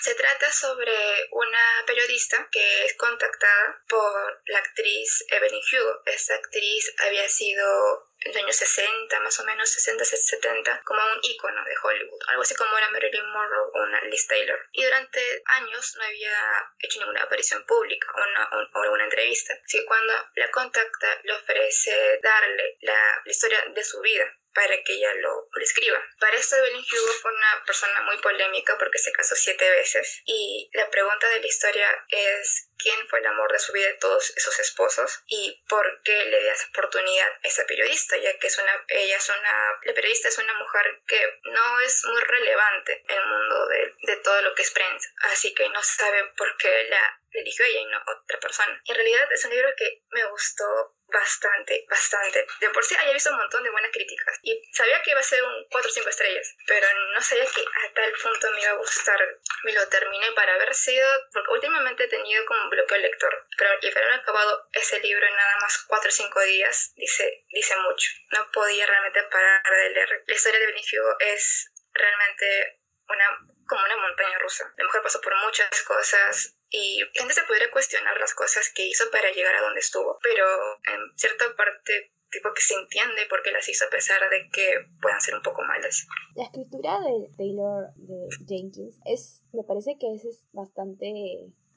Se 0.00 0.14
trata 0.14 0.50
sobre 0.52 0.94
una 1.32 1.84
periodista 1.86 2.48
que 2.50 2.84
es 2.86 2.96
contactada 2.96 3.43
por 3.88 4.42
la 4.46 4.58
actriz 4.58 5.24
Evelyn 5.28 5.60
Hugo. 5.72 6.02
Esta 6.06 6.34
actriz 6.34 6.94
había 6.98 7.28
sido 7.28 8.10
en 8.20 8.32
los 8.32 8.42
años 8.42 8.56
60, 8.56 9.20
más 9.20 9.38
o 9.40 9.44
menos 9.44 9.68
60, 9.70 10.04
70, 10.04 10.82
como 10.84 11.00
un 11.00 11.20
ícono 11.22 11.64
de 11.64 11.74
Hollywood, 11.82 12.20
algo 12.28 12.42
así 12.42 12.54
como 12.54 12.76
era 12.78 12.90
Marilyn 12.90 13.26
Monroe 13.30 13.70
o 13.74 13.82
una 13.82 14.00
Liz 14.04 14.26
Taylor. 14.26 14.58
Y 14.72 14.84
durante 14.84 15.42
años 15.46 15.94
no 15.96 16.04
había 16.04 16.70
hecho 16.78 17.00
ninguna 17.00 17.22
aparición 17.22 17.64
pública 17.66 18.06
o 18.14 18.22
una, 18.22 18.48
o 18.52 18.96
entrevista. 18.96 19.54
Así 19.64 19.78
que 19.78 19.86
cuando 19.86 20.12
la 20.36 20.50
contacta, 20.50 21.20
le 21.22 21.32
ofrece 21.34 22.20
darle 22.22 22.78
la, 22.80 23.22
la 23.24 23.30
historia 23.30 23.62
de 23.74 23.84
su 23.84 24.00
vida 24.00 24.24
para 24.54 24.82
que 24.82 24.92
ella 24.94 25.14
lo, 25.14 25.48
lo, 25.50 25.62
escriba. 25.62 26.00
Para 26.20 26.36
esto 26.36 26.56
Evelyn 26.56 26.80
Hugo 26.80 27.12
fue 27.20 27.32
una 27.32 27.64
persona 27.66 28.02
muy 28.02 28.16
polémica 28.18 28.76
porque 28.78 28.98
se 28.98 29.12
casó 29.12 29.34
siete 29.34 29.68
veces 29.70 30.22
y 30.26 30.70
la 30.72 30.88
pregunta 30.90 31.28
de 31.28 31.40
la 31.40 31.46
historia 31.46 31.88
es 32.08 32.70
quién 32.78 33.08
fue 33.08 33.20
el 33.20 33.26
amor 33.26 33.50
de 33.52 33.58
su 33.58 33.72
vida 33.72 33.86
de 33.86 33.94
todos 33.94 34.30
esos 34.36 34.58
esposos 34.60 35.22
y 35.26 35.64
por 35.68 36.02
qué 36.02 36.24
le 36.26 36.44
esa 36.48 36.68
oportunidad 36.68 37.28
a 37.28 37.48
esa 37.48 37.66
periodista, 37.66 38.16
ya 38.16 38.38
que 38.38 38.46
es 38.46 38.58
una, 38.58 38.84
ella 38.88 39.16
es 39.16 39.28
una, 39.28 39.80
la 39.82 39.94
periodista 39.94 40.28
es 40.28 40.38
una 40.38 40.54
mujer 40.54 41.02
que 41.06 41.40
no 41.44 41.80
es 41.80 42.04
muy 42.04 42.20
relevante 42.20 43.04
en 43.08 43.16
el 43.16 43.26
mundo 43.26 43.66
de, 43.68 43.94
de 44.02 44.16
todo 44.18 44.40
lo 44.42 44.54
que 44.54 44.62
es 44.62 44.70
prensa, 44.70 45.08
así 45.32 45.54
que 45.54 45.68
no 45.70 45.82
sabe 45.82 46.24
por 46.36 46.56
qué 46.58 46.86
la 46.88 47.20
eligió 47.32 47.64
ella 47.64 47.80
y 47.80 47.86
no 47.86 47.98
otra 48.06 48.38
persona. 48.38 48.80
En 48.86 48.94
realidad 48.94 49.32
es 49.32 49.44
un 49.44 49.50
libro 49.50 49.68
que 49.76 50.02
me 50.10 50.24
gustó 50.26 50.96
bastante, 51.14 51.86
bastante. 51.88 52.46
De 52.60 52.70
por 52.70 52.84
sí 52.84 52.94
había 52.98 53.12
visto 53.12 53.30
un 53.30 53.38
montón 53.38 53.62
de 53.62 53.70
buenas 53.70 53.92
críticas 53.92 54.38
y 54.42 54.60
sabía 54.72 55.00
que 55.02 55.12
iba 55.12 55.20
a 55.20 55.22
ser 55.22 55.42
un 55.42 55.66
4 55.70 55.88
o 55.88 55.94
5 55.94 56.08
estrellas, 56.08 56.56
pero 56.66 56.86
no 57.14 57.22
sabía 57.22 57.46
que 57.46 57.60
a 57.60 57.92
tal 57.94 58.12
punto 58.12 58.50
me 58.50 58.60
iba 58.60 58.72
a 58.72 58.76
gustar. 58.76 59.20
Me 59.62 59.72
lo 59.72 59.88
terminé 59.88 60.32
para 60.32 60.54
haber 60.54 60.74
sido, 60.74 61.08
porque 61.32 61.52
últimamente 61.52 62.04
he 62.04 62.08
tenido 62.08 62.44
como 62.46 62.64
un 62.64 62.70
bloqueo 62.70 62.98
lector, 62.98 63.46
pero 63.56 63.70
el 63.80 63.96
haber 63.96 64.12
acabado 64.12 64.68
ese 64.72 64.98
libro 65.00 65.26
en 65.26 65.36
nada 65.36 65.56
más 65.60 65.78
4 65.86 66.08
o 66.08 66.12
5 66.12 66.40
días 66.42 66.92
dice, 66.96 67.44
dice 67.48 67.76
mucho. 67.76 68.10
No 68.32 68.50
podía 68.50 68.86
realmente 68.86 69.22
parar 69.24 69.62
de 69.62 69.90
leer. 69.90 70.24
La 70.26 70.34
historia 70.34 70.58
de 70.58 70.66
Benicio 70.66 71.02
es 71.20 71.70
realmente 71.92 72.80
una 73.08 73.54
como 73.66 73.82
una 73.82 73.96
montaña 73.96 74.38
rusa. 74.40 74.70
La 74.76 74.84
mujer 74.84 75.02
pasó 75.02 75.20
por 75.20 75.34
muchas 75.36 75.82
cosas 75.82 76.54
y 76.74 76.98
gente 77.14 77.34
se 77.34 77.44
podría 77.44 77.70
cuestionar 77.70 78.18
las 78.18 78.34
cosas 78.34 78.70
que 78.74 78.86
hizo 78.86 79.04
para 79.12 79.30
llegar 79.30 79.54
a 79.54 79.62
donde 79.62 79.78
estuvo, 79.78 80.18
pero 80.20 80.44
en 80.92 81.16
cierta 81.16 81.54
parte 81.56 82.12
tipo 82.30 82.52
que 82.52 82.62
se 82.62 82.74
entiende 82.74 83.26
por 83.30 83.42
qué 83.44 83.52
las 83.52 83.68
hizo 83.68 83.84
a 83.84 83.90
pesar 83.90 84.28
de 84.28 84.50
que 84.50 84.86
puedan 85.00 85.20
ser 85.20 85.36
un 85.36 85.42
poco 85.42 85.62
malas. 85.62 86.08
La 86.34 86.44
escritura 86.44 86.98
de 86.98 87.30
Taylor 87.36 87.94
de 87.94 88.28
Jenkins 88.48 88.98
es, 89.04 89.44
me 89.52 89.62
parece 89.62 89.96
que 90.00 90.12
es 90.14 90.48
bastante 90.50 91.06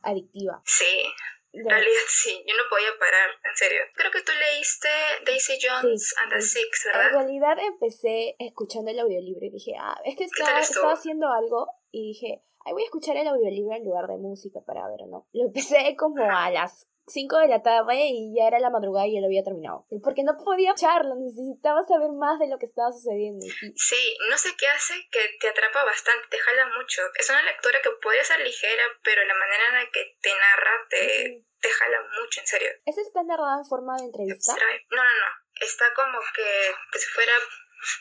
adictiva. 0.01 0.63
Sí, 0.65 1.05
en 1.53 1.69
realidad 1.69 2.07
sí, 2.07 2.43
yo 2.47 2.57
no 2.57 2.63
podía 2.69 2.89
parar, 2.99 3.29
en 3.43 3.55
serio. 3.55 3.81
Creo 3.93 4.11
que 4.11 4.21
tú 4.23 4.31
leíste 4.31 4.89
Daisy 5.25 5.59
Jones 5.61 6.15
and 6.23 6.33
the 6.33 6.41
Six, 6.41 6.85
¿verdad? 6.85 7.07
En 7.07 7.13
realidad 7.13 7.57
empecé 7.59 8.35
escuchando 8.39 8.89
el 8.89 8.99
audiolibro 8.99 9.45
y 9.45 9.51
dije, 9.51 9.73
ah, 9.79 9.99
es 10.05 10.15
que 10.15 10.23
estaba, 10.23 10.59
estaba 10.59 10.93
haciendo 10.93 11.27
algo 11.31 11.67
y 11.91 12.13
dije, 12.13 12.41
ay, 12.67 12.73
voy 12.73 12.83
a 12.83 12.85
escuchar 12.85 13.15
el 13.15 13.27
audiolibro 13.27 13.75
en 13.75 13.85
lugar 13.85 14.07
de 14.07 14.17
música 14.17 14.59
para 14.65 14.87
ver, 14.89 15.07
¿no? 15.07 15.27
Lo 15.31 15.45
empecé 15.45 15.95
como 15.95 16.21
a 16.23 16.51
las 16.51 16.87
5 17.07 17.39
de 17.39 17.47
la 17.47 17.63
tarde 17.63 17.95
y 18.11 18.35
ya 18.35 18.47
era 18.47 18.59
la 18.59 18.69
madrugada 18.69 19.07
y 19.07 19.15
ya 19.15 19.21
lo 19.21 19.27
había 19.27 19.43
terminado. 19.43 19.87
Porque 20.03 20.23
no 20.23 20.35
podía 20.35 20.71
echarlo, 20.71 21.15
necesitaba 21.15 21.81
saber 21.87 22.11
más 22.11 22.37
de 22.39 22.51
lo 22.51 22.59
que 22.59 22.67
estaba 22.67 22.91
sucediendo. 22.91 23.45
Sí, 23.75 24.17
no 24.29 24.37
sé 24.37 24.49
qué 24.59 24.67
hace 24.67 24.93
que 25.09 25.23
te 25.39 25.47
atrapa 25.47 25.85
bastante, 25.85 26.27
te 26.29 26.37
jala 26.37 26.67
mucho. 26.77 27.01
Es 27.15 27.29
una 27.29 27.43
lectura 27.43 27.79
que 27.81 27.91
puede 28.03 28.23
ser 28.23 28.41
ligera, 28.41 28.83
pero 29.03 29.23
la 29.23 29.33
manera 29.33 29.63
en 29.69 29.75
la 29.75 29.91
que 29.91 30.17
te 30.19 30.29
narra 30.29 30.75
te, 30.89 31.45
te 31.61 31.69
jala 31.69 32.01
mucho, 32.19 32.41
en 32.41 32.47
serio. 32.47 32.69
¿Esa 32.85 33.01
está 33.01 33.23
narrada 33.23 33.63
en 33.63 33.65
forma 33.65 33.95
de 33.95 34.11
entrevista? 34.11 34.53
No, 34.53 34.97
no, 34.97 35.03
no. 35.03 35.29
Está 35.61 35.85
como 35.95 36.19
que, 36.35 36.75
que 36.91 36.99
si 36.99 37.07
fuera 37.15 37.33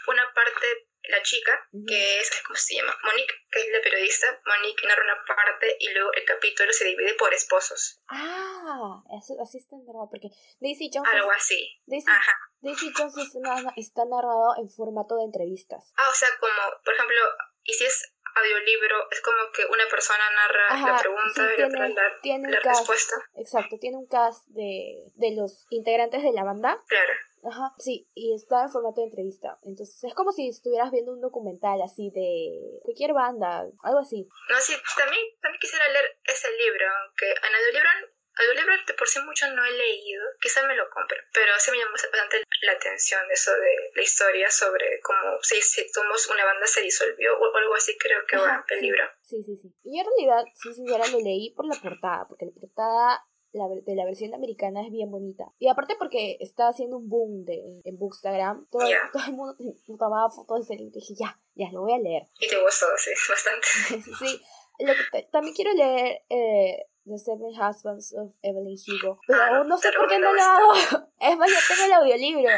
una 0.08 0.32
parte 0.34 0.66
la 1.08 1.22
chica, 1.22 1.52
que 1.86 2.20
es, 2.20 2.30
¿cómo 2.46 2.56
se 2.56 2.76
llama? 2.76 2.96
Monique, 3.02 3.34
que 3.50 3.60
es 3.60 3.68
la 3.72 3.80
periodista. 3.80 4.26
Monique 4.44 4.86
narra 4.86 5.02
una 5.02 5.24
parte 5.24 5.76
y 5.78 5.92
luego 5.92 6.12
el 6.12 6.24
capítulo 6.24 6.72
se 6.72 6.84
divide 6.84 7.14
por 7.14 7.32
esposos. 7.32 8.00
Ah, 8.08 9.02
eso, 9.18 9.34
así 9.42 9.58
está 9.58 9.76
narrado, 9.86 10.08
porque 10.10 10.28
Daisy 10.60 10.90
Jones... 10.92 11.10
Algo 11.12 11.30
así. 11.32 11.80
Daisy, 11.86 12.06
Ajá. 12.08 12.32
Daisy 12.60 12.92
Jones 12.96 13.16
está, 13.16 13.72
está 13.76 14.04
narrado 14.04 14.54
en 14.58 14.68
formato 14.68 15.16
de 15.16 15.24
entrevistas. 15.24 15.92
Ah, 15.96 16.08
o 16.10 16.14
sea, 16.14 16.28
como, 16.40 16.52
por 16.84 16.94
ejemplo, 16.94 17.20
y 17.64 17.72
si 17.72 17.84
es 17.84 18.12
audiolibro, 18.36 19.10
es 19.10 19.20
como 19.22 19.50
que 19.52 19.64
una 19.66 19.88
persona 19.88 20.24
narra 20.30 20.92
la 20.92 20.98
pregunta 20.98 21.52
y 21.52 21.56
tiene, 21.56 21.74
otra 21.74 21.88
la, 21.88 22.20
tiene 22.20 22.50
la 22.50 22.60
cast, 22.60 22.80
respuesta. 22.80 23.16
Exacto, 23.36 23.78
tiene 23.80 23.96
un 23.96 24.06
cast 24.06 24.46
de, 24.48 25.10
de 25.14 25.34
los 25.34 25.66
integrantes 25.70 26.22
de 26.22 26.32
la 26.32 26.44
banda. 26.44 26.82
Claro. 26.86 27.12
Ajá, 27.46 27.72
sí, 27.78 28.10
y 28.14 28.34
está 28.34 28.62
en 28.62 28.70
formato 28.70 29.00
de 29.00 29.06
entrevista. 29.06 29.58
Entonces 29.62 30.02
es 30.02 30.14
como 30.14 30.32
si 30.32 30.48
estuvieras 30.48 30.90
viendo 30.90 31.12
un 31.12 31.20
documental 31.20 31.80
así 31.80 32.10
de 32.10 32.80
cualquier 32.82 33.12
banda, 33.12 33.70
algo 33.82 34.00
así. 34.00 34.26
No, 34.50 34.56
sí, 34.58 34.74
también, 34.98 35.22
también 35.40 35.60
quisiera 35.60 35.86
leer 35.88 36.18
ese 36.24 36.48
libro, 36.58 36.86
aunque 36.90 37.30
en 37.30 37.54
audiolibro, 37.54 37.90
audiolibro 38.34 38.74
por 38.86 38.96
por 38.96 39.08
sí 39.08 39.20
mucho 39.22 39.46
no 39.52 39.64
he 39.64 39.70
leído, 39.70 40.24
quizá 40.40 40.66
me 40.66 40.74
lo 40.74 40.90
compre, 40.90 41.18
pero 41.32 41.52
sí 41.58 41.70
me 41.70 41.78
llamó 41.78 41.92
bastante 41.92 42.42
la 42.62 42.72
atención 42.72 43.22
eso 43.30 43.52
de 43.52 43.90
la 43.94 44.02
historia 44.02 44.50
sobre 44.50 45.00
cómo 45.00 45.38
si, 45.42 45.62
si 45.62 45.88
somos 45.88 46.28
una 46.28 46.44
banda 46.44 46.66
se 46.66 46.82
disolvió 46.82 47.38
o 47.38 47.56
algo 47.56 47.74
así 47.74 47.96
creo 47.98 48.26
que 48.26 48.36
va 48.36 48.64
el 48.68 48.80
libro. 48.80 49.04
Sí, 49.22 49.42
sí, 49.44 49.56
sí. 49.56 49.72
Y 49.84 50.00
en 50.00 50.06
realidad, 50.06 50.44
sí, 50.54 50.74
sincera, 50.74 51.06
lo 51.06 51.20
leí 51.20 51.54
por 51.54 51.66
la 51.66 51.80
portada, 51.80 52.26
porque 52.28 52.46
la 52.46 52.52
portada 52.60 53.26
la, 53.56 53.68
de 53.68 53.94
la 53.94 54.04
versión 54.04 54.34
americana 54.34 54.82
es 54.82 54.90
bien 54.90 55.10
bonita. 55.10 55.52
Y 55.58 55.68
aparte 55.68 55.96
porque 55.98 56.36
está 56.40 56.68
haciendo 56.68 56.98
un 56.98 57.08
boom 57.08 57.44
de, 57.44 57.80
en 57.84 57.98
Bookstagram, 57.98 58.66
todo, 58.70 58.82
todo 59.12 59.22
el 59.26 59.32
mundo 59.32 59.56
tomaba 59.98 60.30
fotos 60.30 60.58
de 60.58 60.74
ese 60.74 60.82
libro 60.82 60.98
y 60.98 61.00
dije, 61.00 61.14
ya, 61.14 61.38
ya, 61.54 61.70
lo 61.72 61.82
voy 61.82 61.92
a 61.92 61.98
leer. 61.98 62.22
Y 62.38 62.48
te 62.48 62.62
gustó, 62.62 62.86
sí, 62.98 63.10
bastante. 63.28 64.10
sí, 64.18 64.42
lo 64.78 64.92
que 65.12 65.22
también 65.32 65.54
quiero 65.54 65.72
leer 65.72 66.20
eh, 66.28 66.86
The 67.04 67.18
Seven 67.18 67.50
Husbands 67.50 68.14
of 68.14 68.34
Evelyn 68.42 68.76
Hugo, 68.86 69.20
pero 69.26 69.40
ah, 69.40 69.56
aún 69.58 69.68
no 69.68 69.78
sé 69.78 69.90
por 69.96 70.08
qué 70.08 70.18
no 70.18 70.32
lo 70.32 70.42
hago. 70.42 70.72
es 71.20 71.36
más, 71.36 71.50
ya 71.50 71.58
tengo 71.68 71.86
el 71.86 71.92
audiolibro. 71.92 72.50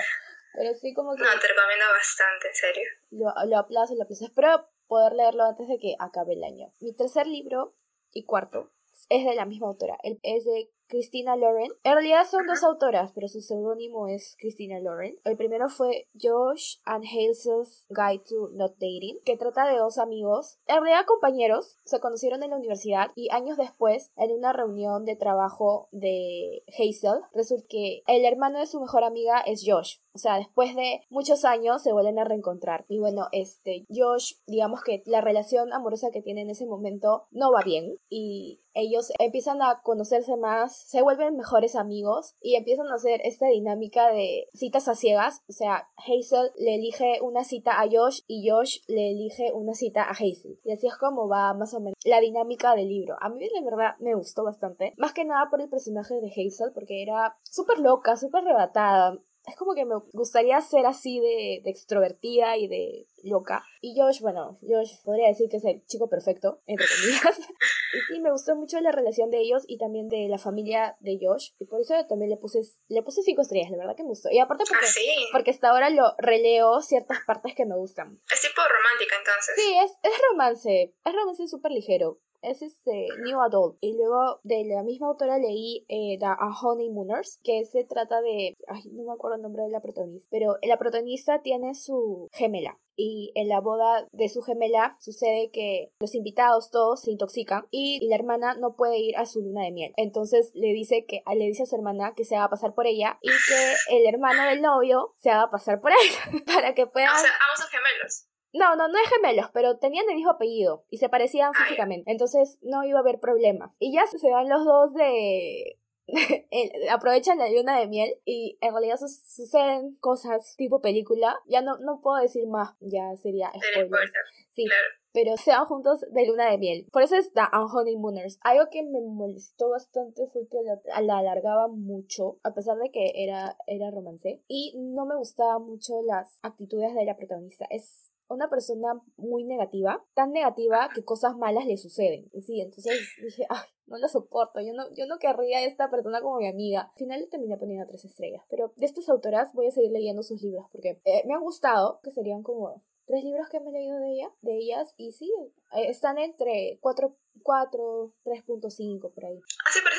Pero 0.55 0.75
sí 0.75 0.95
como 0.95 1.14
que... 1.14 1.23
No, 1.23 1.28
te 1.38 1.47
recomiendo 1.47 1.85
bastante, 1.93 2.49
en 2.49 2.55
serio. 2.55 2.88
Lo, 3.11 3.47
lo 3.47 3.59
aplazo, 3.59 3.95
lo 3.95 4.02
aplazo. 4.05 4.25
Espero 4.25 4.69
poder 4.87 5.12
leerlo 5.12 5.45
antes 5.45 5.69
de 5.69 5.78
que 5.78 5.95
acabe 5.99 6.33
el 6.33 6.43
año. 6.43 6.73
Mi 6.81 6.95
tercer 6.95 7.26
libro 7.26 7.76
y 8.12 8.25
cuarto 8.25 8.73
es 9.09 9.25
de 9.25 9.35
la 9.35 9.45
misma 9.45 9.69
autora. 9.69 9.99
Es 10.02 10.45
de 10.45 10.71
Christina 10.88 11.37
Lauren. 11.37 11.71
En 11.85 11.92
realidad 11.92 12.26
son 12.28 12.47
dos 12.47 12.62
autoras, 12.64 13.12
pero 13.14 13.28
su 13.28 13.40
seudónimo 13.40 14.09
es 14.09 14.37
Christina 14.38 14.80
Lauren. 14.80 15.18
El 15.25 15.37
primero 15.37 15.68
fue 15.68 16.09
Josh 16.21 16.76
and 16.85 17.04
Hazel's 17.04 17.87
Guide 17.88 18.25
to 18.28 18.49
Not 18.52 18.73
Dating, 18.75 19.18
que 19.25 19.37
trata 19.37 19.68
de 19.68 19.78
dos 19.78 19.99
amigos, 19.99 20.59
en 20.66 20.83
realidad 20.83 21.07
compañeros, 21.07 21.78
se 21.85 22.00
conocieron 22.00 22.42
en 22.42 22.50
la 22.50 22.57
universidad 22.57 23.11
y 23.14 23.30
años 23.30 23.57
después, 23.57 24.12
en 24.16 24.33
una 24.33 24.52
reunión 24.52 25.04
de 25.04 25.16
trabajo 25.16 25.88
de 25.92 26.64
Hazel, 26.68 27.21
resulta 27.33 27.66
que 27.68 28.02
el 28.07 28.25
hermano 28.25 28.59
de 28.59 28.66
su 28.66 28.80
mejor 28.80 29.04
amiga 29.04 29.40
es 29.40 29.62
Josh. 29.66 29.97
O 30.14 30.18
sea, 30.18 30.37
después 30.37 30.75
de 30.75 31.02
muchos 31.11 31.45
años 31.45 31.83
se 31.83 31.92
vuelven 31.92 32.18
a 32.18 32.25
reencontrar. 32.25 32.85
Y 32.88 32.99
bueno, 32.99 33.28
este, 33.30 33.87
Josh, 33.88 34.33
digamos 34.47 34.83
que 34.83 35.02
la 35.07 35.21
relación 35.21 35.73
amorosa 35.73 36.11
que 36.11 36.23
tiene 36.23 36.42
en 36.42 36.50
ese 36.50 36.66
momento 36.66 37.28
no 37.30 37.52
va 37.52 37.62
bien. 37.62 37.99
Y 38.09 38.61
ellos 38.75 39.13
empiezan 39.19 39.63
a 39.63 39.81
conocerse 39.83 40.37
más, 40.37 40.77
se 40.77 41.03
vuelven 41.03 41.37
mejores 41.37 41.77
amigos 41.77 42.37
y 42.41 42.57
empiezan 42.57 42.89
a 42.89 42.95
hacer 42.95 43.21
esta 43.25 43.47
dinámica 43.49 44.11
de 44.11 44.49
citas 44.55 44.89
a 44.89 44.95
ciegas. 44.95 45.43
O 45.49 45.53
sea, 45.53 45.89
Hazel 45.97 46.53
le 46.57 46.77
elige 46.77 47.21
una 47.23 47.45
cita 47.45 47.81
a 47.81 47.89
Josh 47.91 48.21
y 48.27 48.49
Josh 48.49 48.81
le 48.87 49.11
elige 49.11 49.53
una 49.53 49.75
cita 49.75 50.05
a 50.05 50.11
Hazel. 50.11 50.59
Y 50.65 50.73
así 50.73 50.87
es 50.87 50.97
como 50.97 51.29
va 51.29 51.55
más 51.55 51.75
o 51.75 51.81
menos 51.81 51.95
la 52.05 52.21
dinámica 52.21 52.75
del 52.75 52.89
libro. 52.89 53.17
A 53.21 53.29
mí 53.29 53.41
de 53.41 53.65
verdad 53.65 53.97
me 53.99 54.15
gustó 54.15 54.45
bastante. 54.45 54.95
Más 54.97 55.13
que 55.13 55.25
nada 55.25 55.49
por 55.51 55.61
el 55.61 55.69
personaje 55.69 56.21
de 56.21 56.29
Hazel 56.29 56.73
porque 56.73 57.03
era 57.03 57.37
súper 57.43 57.79
loca, 57.79 58.17
súper 58.17 58.45
arrebatada 58.45 59.19
es 59.49 59.57
como 59.57 59.75
que 59.75 59.85
me 59.85 59.97
gustaría 60.12 60.61
ser 60.61 60.87
así 60.87 61.21
de, 61.21 61.61
de, 61.64 61.71
extrovertida 61.71 62.57
y 62.57 62.69
de 62.69 63.07
loca. 63.25 63.64
Y 63.81 63.99
Josh, 63.99 64.21
bueno, 64.21 64.59
Josh 64.62 65.02
podría 65.05 65.28
decir 65.28 65.49
que 65.50 65.57
es 65.57 65.64
el 65.64 65.85
chico 65.87 66.09
perfecto, 66.09 66.61
entre 66.67 66.87
comillas. 66.87 67.38
y 67.95 68.14
sí, 68.14 68.21
me 68.21 68.31
gustó 68.31 68.55
mucho 68.57 68.81
la 68.81 68.93
relación 68.93 69.31
de 69.31 69.38
ellos 69.38 69.64
y 69.67 69.78
también 69.78 70.09
de 70.09 70.28
la 70.28 70.38
familia 70.38 70.97
de 71.00 71.19
Josh. 71.21 71.50
Y 71.59 71.67
por 71.67 71.81
eso 71.81 71.95
también 72.09 72.31
le 72.31 72.37
puse, 72.37 72.61
le 72.88 73.02
puse 73.02 73.23
cinco 73.23 73.43
estrellas, 73.43 73.71
la 73.71 73.78
verdad 73.78 73.97
que 73.97 74.02
me 74.02 74.11
gustó. 74.11 74.28
Y 74.31 74.38
aparte 74.38 74.64
porque, 74.69 74.87
ah, 74.87 75.28
porque 75.33 75.50
hasta 75.50 75.71
ahora 75.71 75.90
lo 75.90 76.14
releo 76.19 76.81
ciertas 76.83 77.19
partes 77.26 77.55
que 77.55 77.67
me 77.67 77.76
gustan. 77.76 78.21
Es 78.31 78.43
tipo 78.43 78.61
romántica 78.62 79.17
entonces. 79.19 79.55
Sí, 79.57 79.75
es, 79.85 80.12
es 80.12 80.21
romance. 80.31 80.95
Es 81.05 81.12
romance 81.14 81.49
súper 81.49 81.73
ligero 81.73 82.21
es 82.42 82.62
este 82.62 83.07
New 83.25 83.40
Adult. 83.40 83.76
Y 83.80 83.97
luego 83.97 84.40
de 84.42 84.64
la 84.64 84.83
misma 84.83 85.09
autora 85.09 85.38
leí 85.38 85.85
eh, 85.88 86.18
The 86.18 86.26
Honeymooners, 86.62 87.40
que 87.42 87.64
se 87.64 87.85
trata 87.85 88.21
de. 88.21 88.57
Ay, 88.66 88.83
no 88.92 89.04
me 89.04 89.12
acuerdo 89.12 89.37
el 89.37 89.42
nombre 89.42 89.62
de 89.64 89.71
la 89.71 89.80
protagonista. 89.80 90.28
Pero 90.30 90.57
la 90.62 90.78
protagonista 90.78 91.42
tiene 91.42 91.75
su 91.75 92.28
gemela. 92.33 92.78
Y 93.00 93.30
en 93.37 93.49
la 93.49 93.61
boda 93.61 94.09
de 94.11 94.28
su 94.28 94.42
gemela 94.42 94.97
sucede 94.99 95.50
que 95.52 95.92
los 96.00 96.16
invitados 96.16 96.71
todos 96.73 97.02
se 97.02 97.12
intoxican 97.12 97.68
y 97.71 98.04
la 98.09 98.16
hermana 98.16 98.54
no 98.54 98.75
puede 98.75 98.99
ir 98.99 99.16
a 99.16 99.25
su 99.25 99.40
luna 99.40 99.62
de 99.62 99.71
miel. 99.71 99.92
Entonces 99.97 100.50
le 100.54 100.73
dice 100.73 101.07
que 101.07 101.23
le 101.37 101.45
dice 101.45 101.62
a 101.62 101.66
su 101.66 101.76
hermana 101.76 102.14
que 102.16 102.25
se 102.25 102.35
haga 102.35 102.50
pasar 102.50 102.75
por 102.75 102.88
ella 102.88 103.21
y 103.23 103.28
que 103.28 103.97
el 103.97 104.12
hermano 104.12 104.45
del 104.47 104.61
novio 104.62 105.14
se 105.16 105.30
haga 105.30 105.49
pasar 105.49 105.80
por 105.80 105.92
él 106.33 106.42
para 106.45 106.75
que 106.75 106.87
puedan. 106.88 107.14
O 107.14 107.18
sea, 107.18 107.66
gemelos. 107.71 108.26
No, 108.52 108.76
no, 108.76 108.88
no 108.88 108.99
es 108.99 109.09
gemelos, 109.09 109.50
pero 109.52 109.78
tenían 109.78 110.09
el 110.09 110.17
mismo 110.17 110.31
apellido 110.31 110.85
y 110.90 110.99
se 110.99 111.09
parecían 111.09 111.52
físicamente. 111.55 112.11
Entonces 112.11 112.59
no 112.62 112.85
iba 112.85 112.99
a 112.99 113.02
haber 113.02 113.21
problema. 113.21 113.75
Y 113.78 113.93
ya 113.93 114.07
se 114.07 114.31
van 114.31 114.49
los 114.49 114.64
dos 114.64 114.95
de 114.95 115.78
aprovechan 116.90 117.38
la 117.38 117.50
luna 117.50 117.78
de 117.78 117.87
miel 117.87 118.14
y 118.25 118.57
en 118.61 118.73
realidad 118.73 118.97
suceden 118.97 119.97
cosas 119.97 120.55
tipo 120.57 120.81
película. 120.81 121.38
Ya 121.47 121.61
no, 121.61 121.78
no 121.78 122.00
puedo 122.00 122.21
decir 122.21 122.47
más, 122.47 122.75
ya 122.81 123.14
sería 123.17 123.50
spoiler. 123.50 124.11
Sí, 124.50 124.67
pero 125.12 125.37
se 125.37 125.50
van 125.50 125.67
juntos 125.67 126.00
de 126.11 126.26
luna 126.26 126.50
de 126.50 126.59
miel. 126.59 126.87
Por 126.93 127.02
eso 127.02 127.17
es 127.17 127.33
The 127.33 127.43
Honeymooners. 127.52 128.38
Algo 128.43 128.69
que 128.71 128.83
me 128.83 129.00
molestó 129.00 129.71
bastante 129.71 130.26
fue 130.28 130.49
que 130.49 130.59
la, 130.62 131.02
la 131.02 131.19
alargaba 131.19 131.69
mucho, 131.69 132.38
a 132.43 132.55
pesar 132.55 132.78
de 132.78 132.90
que 132.90 133.12
era, 133.14 133.57
era 133.67 133.90
romance. 133.90 134.43
Y 134.49 134.75
no 134.76 135.07
me 135.07 135.17
gustaban 135.17 135.64
mucho 135.67 136.02
las 136.02 136.38
actitudes 136.43 136.95
de 136.95 137.05
la 137.05 137.17
protagonista. 137.17 137.67
Es 137.71 138.11
una 138.29 138.51
persona 138.51 139.01
muy 139.17 139.45
negativa, 139.45 140.05
tan 140.15 140.33
negativa 140.33 140.89
que 140.95 141.05
cosas 141.05 141.37
malas 141.37 141.67
le 141.67 141.77
suceden. 141.77 142.31
Sí, 142.45 142.61
entonces 142.61 143.09
dije, 143.23 143.47
ay, 143.49 143.67
no 143.87 143.97
la 143.97 144.09
soporto, 144.09 144.61
yo 144.61 144.73
no, 144.75 144.93
yo 144.95 145.07
no 145.07 145.19
querría 145.19 145.59
a 145.59 145.65
esta 145.65 145.91
persona 145.91 146.21
como 146.21 146.39
mi 146.39 146.49
amiga. 146.49 146.91
Al 146.93 146.99
final 146.99 147.29
terminé 147.31 147.57
poniendo 147.57 147.87
tres 147.87 148.05
estrellas, 148.05 148.45
pero 148.49 148.73
de 148.77 148.87
estas 148.87 149.09
autoras 149.09 149.53
voy 149.55 149.69
a 149.69 149.71
seguir 149.71 149.91
leyendo 149.91 150.23
sus 150.23 150.43
libros 150.43 150.67
porque 150.73 151.01
eh, 151.05 151.23
me 151.27 151.35
han 151.35 151.43
gustado, 151.43 152.01
que 152.03 152.11
serían 152.11 152.43
como 152.43 152.83
tres 153.07 153.25
libros 153.25 153.49
que 153.49 153.61
me 153.61 153.71
he 153.71 153.73
leído 153.73 153.99
de 153.99 154.13
ella, 154.13 154.31
de 154.43 154.57
ellas, 154.59 154.95
y 154.99 155.13
sí, 155.13 155.33
eh, 155.73 155.89
están 155.89 156.19
entre 156.19 156.79
4, 156.81 157.17
4 157.43 158.13
3.5 158.25 159.13
por 159.13 159.25
ahí. 159.25 159.41
Ah, 159.65 159.71
sí, 159.73 159.81
parece 159.83 159.98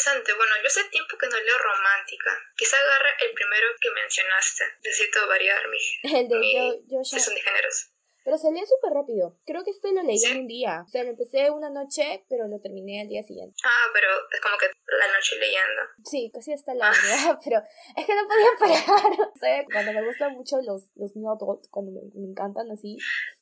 interesante. 0.00 0.32
Bueno, 0.34 0.52
yo 0.62 0.66
hace 0.66 0.84
tiempo 0.90 1.16
que 1.18 1.26
no 1.28 1.36
leo 1.36 1.58
romántica. 1.58 2.30
Quizá 2.56 2.76
agarre 2.76 3.10
el 3.28 3.34
primero 3.34 3.66
que 3.80 3.90
mencionaste. 3.90 4.64
Necesito 4.82 5.28
variar 5.28 5.62
mi... 5.68 5.78
El 6.18 6.28
de 6.28 6.38
mi, 6.38 6.54
yo, 6.54 6.74
yo 6.88 7.02
ya... 7.02 7.18
Son 7.18 7.34
de 7.34 7.40
géneros. 7.40 7.92
Pero 8.24 8.36
se 8.36 8.52
lee 8.52 8.64
súper 8.66 8.92
rápido. 8.92 9.38
Creo 9.46 9.64
que 9.64 9.70
este 9.70 9.92
lo 9.92 10.02
leí 10.02 10.22
en 10.24 10.40
un 10.40 10.46
día. 10.46 10.82
O 10.84 10.88
sea, 10.88 11.04
lo 11.04 11.10
empecé 11.10 11.50
una 11.50 11.70
noche, 11.70 12.24
pero 12.28 12.48
lo 12.48 12.60
terminé 12.60 13.00
al 13.00 13.08
día 13.08 13.22
siguiente. 13.22 13.56
Ah, 13.64 13.86
pero 13.94 14.08
es 14.30 14.40
como 14.40 14.58
que 14.58 14.66
la 14.66 15.06
noche 15.08 15.36
leyendo. 15.36 15.82
Sí, 16.04 16.30
casi 16.32 16.52
hasta 16.52 16.74
la 16.74 16.90
verdad, 17.02 17.38
pero 17.42 17.62
es 17.96 18.06
que 18.06 18.14
no 18.14 18.28
podía 18.28 18.50
parar. 18.58 19.20
o 19.20 19.38
sea, 19.38 19.64
cuando 19.72 19.92
me 19.92 20.06
gustan 20.06 20.34
mucho 20.34 20.60
los, 20.60 20.90
los 20.96 21.16
new 21.16 21.30
adult, 21.30 21.64
cuando 21.70 21.92
me, 21.92 22.28
encantan 22.28 22.70
así. 22.70 22.98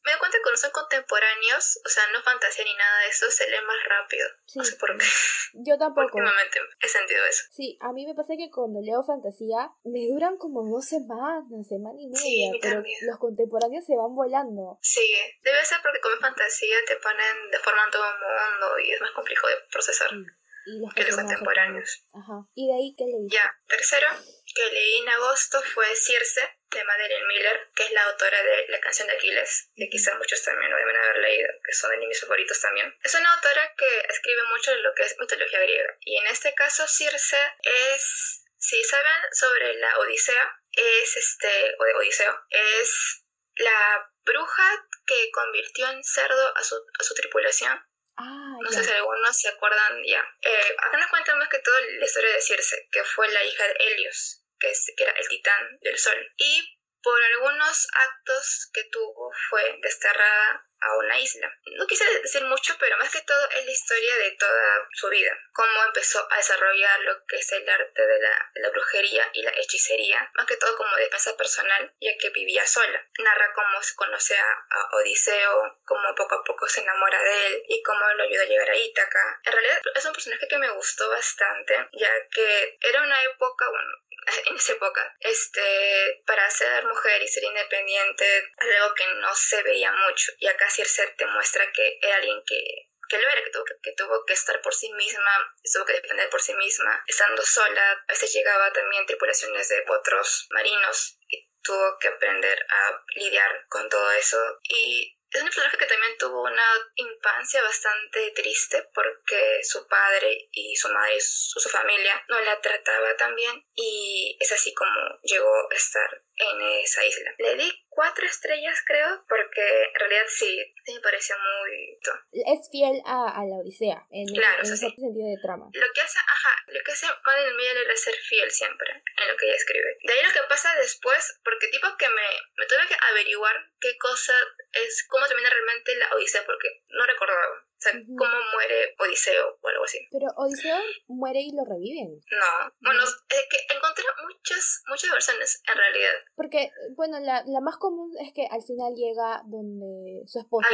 Me 0.08 0.12
doy 0.12 0.20
cuenta 0.20 0.38
que 0.38 0.42
cuando 0.42 0.56
son 0.56 0.70
contemporáneos, 0.70 1.80
o 1.84 1.88
sea, 1.90 2.02
no 2.14 2.22
fantasía 2.22 2.64
ni 2.64 2.74
nada 2.74 3.00
de 3.00 3.08
eso, 3.08 3.30
se 3.30 3.44
lee 3.50 3.60
más 3.66 3.76
rápido. 3.84 4.26
No 4.54 4.64
sé 4.64 4.76
por 4.76 4.96
qué. 4.96 5.04
Yo 5.52 5.76
tampoco. 5.76 6.16
Últimamente 6.16 6.60
he 6.80 6.88
sentido 6.88 7.26
eso. 7.26 7.44
Sí, 7.52 7.76
a 7.82 7.92
mí 7.92 8.06
me 8.06 8.14
pasa 8.14 8.32
que 8.38 8.48
cuando 8.48 8.80
leo 8.80 9.04
fantasía, 9.04 9.68
me 9.84 10.08
duran 10.08 10.38
como 10.38 10.64
dos 10.64 10.88
semanas, 10.88 11.44
semana 11.68 12.00
y 12.00 12.08
media. 12.08 12.22
Sí, 12.22 12.58
pero 12.62 12.82
los 13.02 13.18
contemporáneos 13.18 13.84
se 13.84 13.96
van 13.96 14.14
volando. 14.16 14.78
Sí, 14.80 15.04
debe 15.42 15.62
ser 15.66 15.76
porque 15.82 16.00
como 16.00 16.16
fantasía 16.16 16.78
te 16.86 16.96
ponen, 16.96 17.50
deforman 17.52 17.90
todo 17.90 18.04
el 18.08 18.16
mundo 18.16 18.78
y 18.78 18.92
es 18.92 19.00
más 19.02 19.10
complejo 19.10 19.46
de 19.46 19.56
procesar. 19.70 20.08
Y 20.08 20.80
los 20.80 20.94
que 20.94 21.04
los 21.04 21.16
contemporáneos. 21.16 22.06
Ajá. 22.14 22.48
¿Y 22.54 22.66
de 22.68 22.74
ahí 22.80 22.94
qué 22.96 23.04
leí? 23.04 23.28
Ya, 23.28 23.44
tercero 23.68 24.08
que 24.54 24.72
leí 24.72 25.02
en 25.02 25.08
agosto 25.10 25.60
fue 25.74 25.84
Circe, 25.94 26.40
de 26.70 26.84
Madeleine 26.84 27.26
Miller, 27.26 27.70
que 27.74 27.84
es 27.84 27.90
la 27.92 28.04
autora 28.04 28.42
de 28.42 28.66
La 28.68 28.80
canción 28.80 29.08
de 29.08 29.14
Aquiles, 29.14 29.70
que 29.74 29.88
quizás 29.88 30.16
muchos 30.16 30.42
también 30.42 30.70
lo 30.70 30.76
deben 30.76 30.96
haber 30.96 31.18
leído, 31.18 31.48
que 31.64 31.72
son 31.72 31.90
de 31.90 32.06
mis 32.06 32.20
favoritos 32.20 32.60
también. 32.60 32.94
Es 33.02 33.14
una 33.14 33.32
autora 33.32 33.74
que 33.76 34.06
escribe 34.08 34.42
mucho 34.50 34.72
de 34.72 34.78
lo 34.78 34.94
que 34.94 35.02
es 35.02 35.16
mitología 35.18 35.60
griega. 35.60 35.96
Y 36.00 36.18
en 36.18 36.26
este 36.26 36.54
caso 36.54 36.86
Circe 36.86 37.38
es, 37.62 38.44
si 38.58 38.82
saben 38.84 39.22
sobre 39.32 39.74
la 39.74 39.98
Odisea, 39.98 40.60
es 40.72 41.16
este, 41.16 41.74
o 41.78 41.84
de 41.84 41.94
Odiseo, 41.94 42.46
es 42.50 43.24
la 43.56 44.10
bruja 44.24 44.86
que 45.06 45.30
convirtió 45.32 45.88
en 45.90 46.04
cerdo 46.04 46.56
a 46.56 46.62
su, 46.62 46.76
a 46.76 47.02
su 47.02 47.14
tripulación. 47.14 47.82
Ah, 48.16 48.56
no 48.60 48.70
sé 48.70 48.82
si 48.82 48.92
algunos 48.92 49.40
se 49.40 49.48
acuerdan 49.48 50.02
ya. 50.04 50.24
Eh, 50.42 50.76
acá 50.78 50.98
nos 50.98 51.10
cuenta 51.10 51.36
más 51.36 51.48
que 51.48 51.60
todo 51.60 51.78
la 51.80 52.04
historia 52.04 52.32
de 52.32 52.40
Circe, 52.40 52.88
que 52.90 53.04
fue 53.04 53.28
la 53.28 53.44
hija 53.44 53.64
de 53.64 53.74
Helios, 53.78 54.44
que, 54.58 54.70
es, 54.70 54.92
que 54.96 55.04
era 55.04 55.12
el 55.12 55.28
titán 55.28 55.78
del 55.80 55.98
sol. 55.98 56.16
Y 56.36 56.77
por 57.08 57.24
algunos 57.24 57.88
actos 57.94 58.68
que 58.74 58.84
tuvo 58.92 59.32
fue 59.48 59.78
desterrada 59.80 60.62
a 60.80 60.96
una 60.98 61.18
isla. 61.18 61.50
No 61.78 61.86
quise 61.86 62.04
decir 62.20 62.44
mucho, 62.44 62.76
pero 62.78 62.98
más 62.98 63.10
que 63.10 63.22
todo 63.22 63.48
es 63.50 63.64
la 63.64 63.72
historia 63.72 64.16
de 64.16 64.32
toda 64.32 64.88
su 64.92 65.08
vida, 65.08 65.34
cómo 65.54 65.84
empezó 65.86 66.30
a 66.30 66.36
desarrollar 66.36 67.00
lo 67.00 67.24
que 67.26 67.36
es 67.36 67.50
el 67.52 67.66
arte 67.66 68.06
de 68.06 68.20
la, 68.20 68.70
brujería 68.70 69.30
y 69.32 69.42
la 69.42 69.52
hechicería, 69.52 70.30
más 70.34 70.46
que 70.46 70.58
todo 70.58 70.76
como 70.76 70.94
defensa 70.96 71.34
personal, 71.38 71.94
ya 71.98 72.10
que 72.20 72.28
vivía 72.28 72.66
sola. 72.66 73.02
Narra 73.20 73.54
cómo 73.54 73.82
se 73.82 73.96
conoce 73.96 74.36
a, 74.36 74.88
Odiseo, 74.92 75.80
cómo 75.86 76.14
poco 76.14 76.34
a 76.34 76.44
poco 76.44 76.68
se 76.68 76.82
enamora 76.82 77.22
de 77.22 77.46
él 77.46 77.62
y 77.68 77.82
cómo 77.82 78.00
lo 78.00 78.24
ayuda 78.24 78.42
a 78.42 78.46
llegar 78.46 78.70
a 78.70 78.76
Ítaca. 78.76 79.40
En 79.44 79.52
realidad 79.52 79.80
es 79.94 80.04
un 80.04 80.12
personaje 80.12 80.46
que 80.46 80.58
me 80.58 80.70
gustó 80.72 81.08
bastante, 81.08 81.74
ya 81.92 82.10
que 82.30 82.76
era 82.82 83.02
una 83.02 83.22
época, 83.24 83.66
bueno, 83.70 83.92
en 84.46 84.56
esa 84.56 84.72
época, 84.72 85.16
este, 85.20 86.22
para 86.26 86.48
ser 86.50 86.84
mujer 86.84 86.97
y 87.20 87.28
ser 87.28 87.44
independiente, 87.44 88.52
algo 88.56 88.94
que 88.94 89.06
no 89.14 89.34
se 89.34 89.62
veía 89.62 89.92
mucho. 89.92 90.32
Y 90.38 90.48
acá 90.48 90.68
Circe 90.70 91.14
te 91.16 91.26
muestra 91.26 91.70
que 91.72 91.98
era 92.02 92.16
alguien 92.16 92.42
que, 92.46 92.90
que 93.08 93.18
lo 93.18 93.28
era, 93.28 93.42
que 93.44 93.50
tuvo 93.50 93.64
que, 93.64 93.92
tuvo 93.92 94.24
que 94.26 94.32
estar 94.34 94.60
por 94.60 94.74
sí 94.74 94.92
misma, 94.92 95.54
tuvo 95.72 95.84
que 95.84 95.94
defender 95.94 96.28
por 96.28 96.40
sí 96.40 96.54
misma, 96.54 97.02
estando 97.06 97.42
sola, 97.42 97.92
a 97.92 98.12
veces 98.12 98.32
llegaba 98.32 98.72
también 98.72 99.06
tripulaciones 99.06 99.68
de 99.68 99.84
otros 99.88 100.46
marinos 100.50 101.18
y 101.28 101.48
tuvo 101.62 101.98
que 101.98 102.08
aprender 102.08 102.66
a 102.68 103.04
lidiar 103.14 103.66
con 103.68 103.88
todo 103.88 104.10
eso. 104.12 104.58
Y 104.62 105.17
es 105.30 105.42
un 105.42 105.46
personaje 105.46 105.76
que 105.76 105.86
también 105.86 106.16
tuvo 106.18 106.42
una 106.42 106.68
infancia 106.96 107.62
bastante 107.62 108.30
triste 108.32 108.88
porque 108.94 109.60
su 109.62 109.86
padre 109.86 110.48
y 110.52 110.74
su 110.76 110.88
madre 110.88 111.16
y 111.16 111.20
su, 111.20 111.60
su 111.60 111.68
familia 111.68 112.24
no 112.28 112.40
la 112.40 112.60
trataba 112.60 113.16
tan 113.16 113.34
bien 113.34 113.64
y 113.74 114.36
es 114.40 114.52
así 114.52 114.72
como 114.74 114.90
llegó 115.22 115.54
a 115.70 115.74
estar 115.74 116.22
en 116.38 116.62
esa 116.82 117.04
isla. 117.04 117.30
Le 117.38 117.56
di 117.56 117.70
cuatro 117.88 118.24
estrellas, 118.26 118.78
creo, 118.86 119.24
porque 119.28 119.60
en 119.92 120.00
realidad 120.00 120.24
sí, 120.28 120.56
sí 120.84 120.94
me 120.94 121.00
pareció 121.00 121.34
muy... 121.36 121.98
Es 122.32 122.68
fiel 122.70 123.02
a, 123.04 123.42
la 123.44 123.56
Odisea, 123.56 124.06
en, 124.10 124.26
claro, 124.34 124.62
ese 124.62 124.76
sentido 124.76 125.10
de 125.12 125.36
trama. 125.42 125.66
Lo 125.72 125.86
que 125.92 126.00
hace, 126.00 126.18
ajá, 126.18 126.54
lo 126.70 126.80
que 126.84 126.92
hace 126.92 127.06
Madeline 127.24 127.56
Miller 127.56 127.90
es 127.90 128.02
ser 128.02 128.14
fiel 128.14 128.50
siempre 128.50 128.90
en 128.90 129.28
lo 129.28 129.36
que 129.36 129.46
ella 129.46 129.56
escribe. 129.56 129.98
De 130.02 130.12
ahí 130.12 130.22
lo 130.26 130.32
que 130.32 130.48
pasa 130.48 130.74
después, 130.76 131.40
porque 131.44 131.68
tipo 131.68 131.88
que 131.98 132.08
me, 132.08 132.28
me 132.56 132.66
tuve 132.66 132.86
que 132.88 132.96
averiguar 133.10 133.54
qué 133.80 133.96
cosa 133.98 134.32
es, 134.72 135.06
cómo 135.08 135.26
termina 135.26 135.50
realmente 135.50 135.96
la 135.96 136.14
Odisea, 136.14 136.44
porque 136.46 136.68
no 136.88 137.06
recordaba. 137.06 137.64
O 137.78 137.80
sea, 137.80 137.92
cómo 137.92 138.36
muere 138.54 138.94
Odiseo 138.98 139.58
o 139.60 139.68
algo 139.68 139.84
así. 139.84 139.98
Pero 140.10 140.26
Odiseo 140.36 140.78
muere 141.06 141.40
y 141.40 141.54
lo 141.54 141.64
reviven. 141.64 142.20
No, 142.30 142.74
bueno, 142.80 143.04
es 143.04 143.16
que 143.28 143.74
encontré 143.74 144.04
muchas, 144.24 144.82
muchas 144.88 145.12
versiones 145.12 145.62
en 145.64 145.76
realidad. 145.76 146.14
Porque, 146.34 146.70
bueno, 146.96 147.20
la, 147.20 147.44
la 147.46 147.60
más 147.60 147.76
común 147.76 148.12
es 148.20 148.32
que 148.34 148.46
al 148.50 148.62
final 148.62 148.94
llega 148.96 149.42
donde 149.46 150.26
su 150.26 150.40
esposa. 150.40 150.68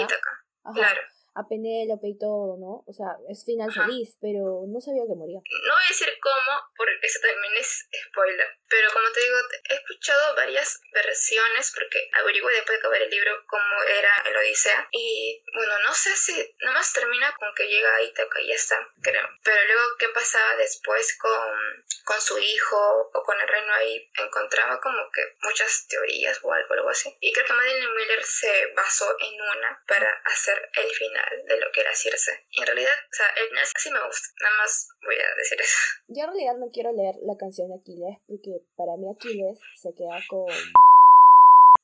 claro 0.72 1.00
a 1.34 1.46
Penélope 1.48 2.08
y 2.08 2.18
todo, 2.18 2.56
¿no? 2.56 2.86
O 2.86 2.92
sea, 2.94 3.18
es 3.28 3.44
final 3.44 3.66
feliz, 3.72 4.16
pero 4.22 4.62
no 4.70 4.78
sabía 4.80 5.02
que 5.02 5.18
moría. 5.18 5.42
No 5.42 5.74
voy 5.74 5.84
a 5.84 5.88
decir 5.90 6.10
cómo, 6.22 6.52
porque 6.76 7.06
eso 7.06 7.18
también 7.20 7.54
es 7.58 7.88
spoiler. 8.06 8.46
Pero 8.68 8.90
como 8.92 9.10
te 9.10 9.20
digo, 9.20 9.36
he 9.70 9.74
escuchado 9.74 10.36
varias 10.36 10.80
versiones 10.92 11.72
porque 11.74 11.98
averigué 12.22 12.50
después 12.54 12.78
de 12.78 12.78
acabar 12.78 13.02
el 13.02 13.10
libro 13.10 13.32
cómo 13.46 13.82
era 13.98 14.14
el 14.26 14.36
Odisea. 14.36 14.88
Y 14.92 15.42
bueno, 15.54 15.74
no 15.86 15.92
sé 15.92 16.14
si 16.16 16.56
nomás 16.60 16.92
termina 16.92 17.34
con 17.36 17.52
que 17.54 17.68
llega 17.68 17.94
a 17.94 18.02
Ítaca 18.02 18.40
y 18.40 18.48
ya 18.48 18.54
está, 18.54 18.78
creo. 19.02 19.28
Pero 19.42 19.60
luego, 19.66 19.96
¿qué 19.98 20.08
pasaba 20.10 20.56
después 20.56 21.18
con, 21.18 21.84
con 22.04 22.20
su 22.20 22.38
hijo 22.38 23.10
o 23.12 23.22
con 23.24 23.40
el 23.40 23.48
reino 23.48 23.72
ahí? 23.74 24.10
Encontraba 24.18 24.80
como 24.80 25.10
que 25.12 25.22
muchas 25.42 25.86
teorías 25.88 26.38
o 26.42 26.52
algo, 26.52 26.74
algo 26.74 26.90
así. 26.90 27.16
Y 27.20 27.32
creo 27.32 27.46
que 27.46 27.52
Madeline 27.52 27.94
Miller 27.94 28.24
se 28.24 28.72
basó 28.76 29.16
en 29.18 29.34
una 29.34 29.82
para 29.86 30.10
hacer 30.24 30.70
el 30.74 30.90
final 30.90 31.23
de 31.46 31.56
lo 31.58 31.70
que 31.72 31.80
era 31.80 31.94
Circe. 31.94 32.46
Y 32.50 32.60
en 32.60 32.66
realidad, 32.66 32.92
o 32.92 33.14
sea, 33.14 33.26
el 33.36 33.48
final 33.48 33.66
sí 33.76 33.90
me 33.90 34.06
gusta, 34.06 34.28
nada 34.40 34.56
más 34.58 34.88
voy 35.04 35.16
a 35.16 35.34
decir 35.36 35.60
eso. 35.60 35.78
Yo 36.08 36.24
en 36.24 36.30
realidad 36.30 36.54
no 36.56 36.70
quiero 36.72 36.92
leer 36.92 37.16
la 37.22 37.36
canción 37.38 37.68
de 37.68 37.76
Aquiles 37.76 38.18
porque 38.26 38.60
para 38.76 38.96
mí 38.96 39.06
Aquiles 39.10 39.58
se 39.80 39.94
queda 39.94 40.20
con... 40.28 40.50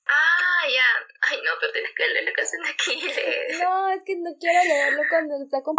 Ah, 0.06 0.64
ya. 0.68 0.84
Ay, 1.22 1.38
no, 1.44 1.52
pero 1.60 1.72
tienes 1.72 1.92
que 1.94 2.06
leer 2.08 2.24
la 2.24 2.32
canción 2.32 2.62
de 2.62 2.70
Aquiles. 2.70 3.58
No, 3.60 3.90
es 3.90 4.02
que 4.04 4.16
no 4.16 4.30
quiero 4.38 4.64
leerlo 4.64 5.02
cuando 5.08 5.42
está 5.42 5.62
con... 5.62 5.76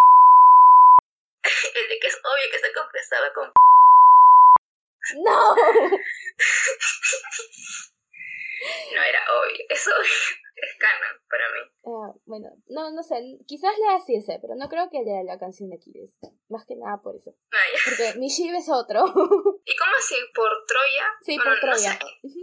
el 1.75 1.89
de 1.89 1.99
que 1.99 2.07
es 2.07 2.15
obvio 2.15 2.49
que 2.49 2.55
está 2.57 2.73
confesada 2.73 3.33
con... 3.33 3.51
No. 5.13 5.55
no 8.93 9.01
era 9.03 9.19
obvio, 9.33 9.65
es 9.67 9.87
obvio 9.87 10.41
es 10.61 10.77
canon 10.77 11.15
para 11.29 11.45
mí. 11.53 11.61
Ah, 11.85 12.13
bueno, 12.25 12.49
no, 12.69 12.91
no 12.91 13.03
sé, 13.03 13.15
quizás 13.47 13.71
lea 13.79 13.97
ese, 13.97 14.39
pero 14.39 14.55
no 14.55 14.69
creo 14.69 14.89
que 14.89 15.01
lea 15.01 15.23
la 15.23 15.39
canción 15.39 15.69
de 15.69 15.77
Aquiles. 15.77 16.09
Más 16.49 16.65
que 16.65 16.75
nada 16.75 17.01
por 17.01 17.15
eso. 17.15 17.33
Ah, 17.51 17.57
Porque 17.85 18.19
mi 18.19 18.27
Shiv 18.27 18.53
es 18.53 18.69
otro. 18.69 19.03
¿Y 19.65 19.75
cómo 19.75 19.91
así? 19.97 20.15
¿Por 20.35 20.49
Troya? 20.67 21.05
Sí, 21.21 21.37
por, 21.37 21.59
Troya. 21.59 21.99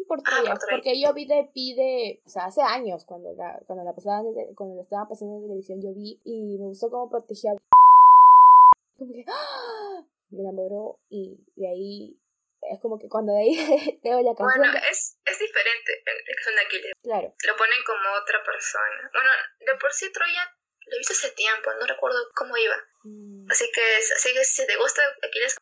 por, 0.09 0.19
ah, 0.19 0.23
Troya. 0.25 0.59
Porque 0.71 1.01
yo 1.01 1.13
vi 1.15 1.27
de 1.27 1.49
pide, 1.55 2.21
o 2.27 2.29
sea, 2.29 2.47
hace 2.47 2.63
años 2.63 3.05
cuando 3.05 3.33
la, 3.35 3.61
cuando 3.67 3.85
la 3.85 3.95
pasaban, 3.95 4.27
cuando 4.57 4.77
la 4.77 4.83
estaban 4.83 5.09
pasando 5.09 5.37
en 5.37 5.43
televisión, 5.43 5.81
yo 5.81 5.95
vi 5.95 6.21
y 6.25 6.59
me 6.59 6.67
gustó 6.67 6.91
cómo 6.91 7.09
protegía 7.09 7.53
como 8.99 9.13
que 9.13 9.25
¡ah! 9.29 10.05
me 10.31 10.41
enamoró 10.41 10.99
y 11.09 11.39
de 11.57 11.69
ahí 11.69 12.19
es 12.63 12.81
como 12.81 12.99
que 12.99 13.09
cuando 13.09 13.33
de 13.33 13.41
ahí 13.41 13.57
veo 14.05 14.21
la 14.23 14.35
canción. 14.35 14.71
Bueno, 14.71 14.79
es, 14.91 15.18
es 15.31 15.39
diferente 15.39 16.03
la 16.05 16.35
canción 16.35 16.55
de 16.55 16.63
Aquiles. 16.63 16.93
Claro. 17.03 17.35
Lo 17.45 17.57
ponen 17.57 17.83
como 17.85 18.13
otra 18.13 18.43
persona. 18.45 19.11
Bueno, 19.13 19.31
de 19.61 19.75
por 19.77 19.93
sí 19.93 20.11
Troya 20.13 20.55
lo 20.87 20.97
he 20.97 20.99
visto 20.99 21.13
hace 21.13 21.31
tiempo, 21.33 21.73
no 21.75 21.87
recuerdo 21.87 22.19
cómo 22.35 22.57
iba. 22.57 22.77
Mm. 23.05 23.51
Así 23.51 23.71
que, 23.73 23.97
así 23.97 24.33
que 24.33 24.45
si 24.45 24.67
te 24.67 24.77
gusta 24.77 25.03
Aquiles, 25.23 25.57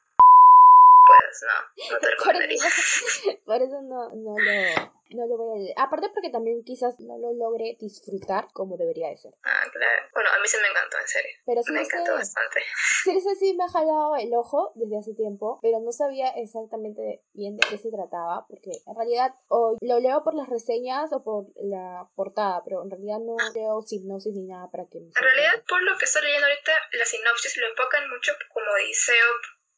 pues 1.06 1.42
no, 1.42 1.94
no 1.94 1.98
te 2.00 2.10
recomendaría. 2.10 2.62
por 3.44 3.62
eso 3.62 3.82
no, 3.82 4.10
no 4.10 4.36
lo 4.38 4.96
no 5.10 5.26
lo 5.26 5.36
voy 5.36 5.58
a 5.58 5.62
leer. 5.62 5.74
Aparte 5.78 6.08
porque 6.10 6.30
también 6.30 6.64
quizás 6.64 6.98
no 6.98 7.18
lo 7.18 7.32
logre 7.32 7.76
disfrutar 7.78 8.48
como 8.52 8.76
debería 8.76 9.08
de 9.08 9.16
ser. 9.16 9.34
Ah, 9.44 9.62
claro. 9.70 10.02
Bueno, 10.12 10.30
a 10.34 10.40
mí 10.40 10.48
se 10.48 10.60
me 10.60 10.68
encantó, 10.68 10.98
en 10.98 11.08
serio. 11.08 11.30
Pero 11.46 11.62
me 11.68 11.82
encantó 11.82 12.12
bastante. 12.14 12.62
Sí, 13.04 13.20
sí 13.38 13.54
me 13.54 13.64
ha 13.64 13.68
jalado 13.68 14.16
el 14.16 14.34
ojo 14.34 14.72
desde 14.74 14.98
hace 14.98 15.14
tiempo, 15.14 15.58
pero 15.62 15.80
no 15.80 15.92
sabía 15.92 16.30
exactamente 16.30 17.22
bien 17.34 17.56
de 17.56 17.66
qué 17.68 17.78
se 17.78 17.90
trataba, 17.90 18.46
porque 18.48 18.70
en 18.86 18.96
realidad 18.96 19.34
o 19.48 19.76
lo 19.80 20.00
leo 20.00 20.24
por 20.24 20.34
las 20.34 20.48
reseñas 20.48 21.12
o 21.12 21.22
por 21.22 21.46
la 21.56 22.08
portada, 22.16 22.62
pero 22.64 22.82
en 22.82 22.90
realidad 22.90 23.18
no 23.20 23.36
leo 23.54 23.82
sinopsis 23.82 24.34
ni 24.34 24.46
nada 24.46 24.70
para 24.70 24.86
que 24.86 24.98
me... 24.98 25.06
En 25.06 25.14
realidad, 25.14 25.62
por 25.68 25.82
lo 25.82 25.96
que 25.98 26.04
estoy 26.04 26.22
leyendo 26.22 26.46
ahorita, 26.46 26.72
la 26.92 27.04
sinopsis 27.04 27.56
lo 27.58 27.68
enfocan 27.68 28.10
mucho 28.10 28.32
como 28.52 28.66
Odiseo 28.72 29.26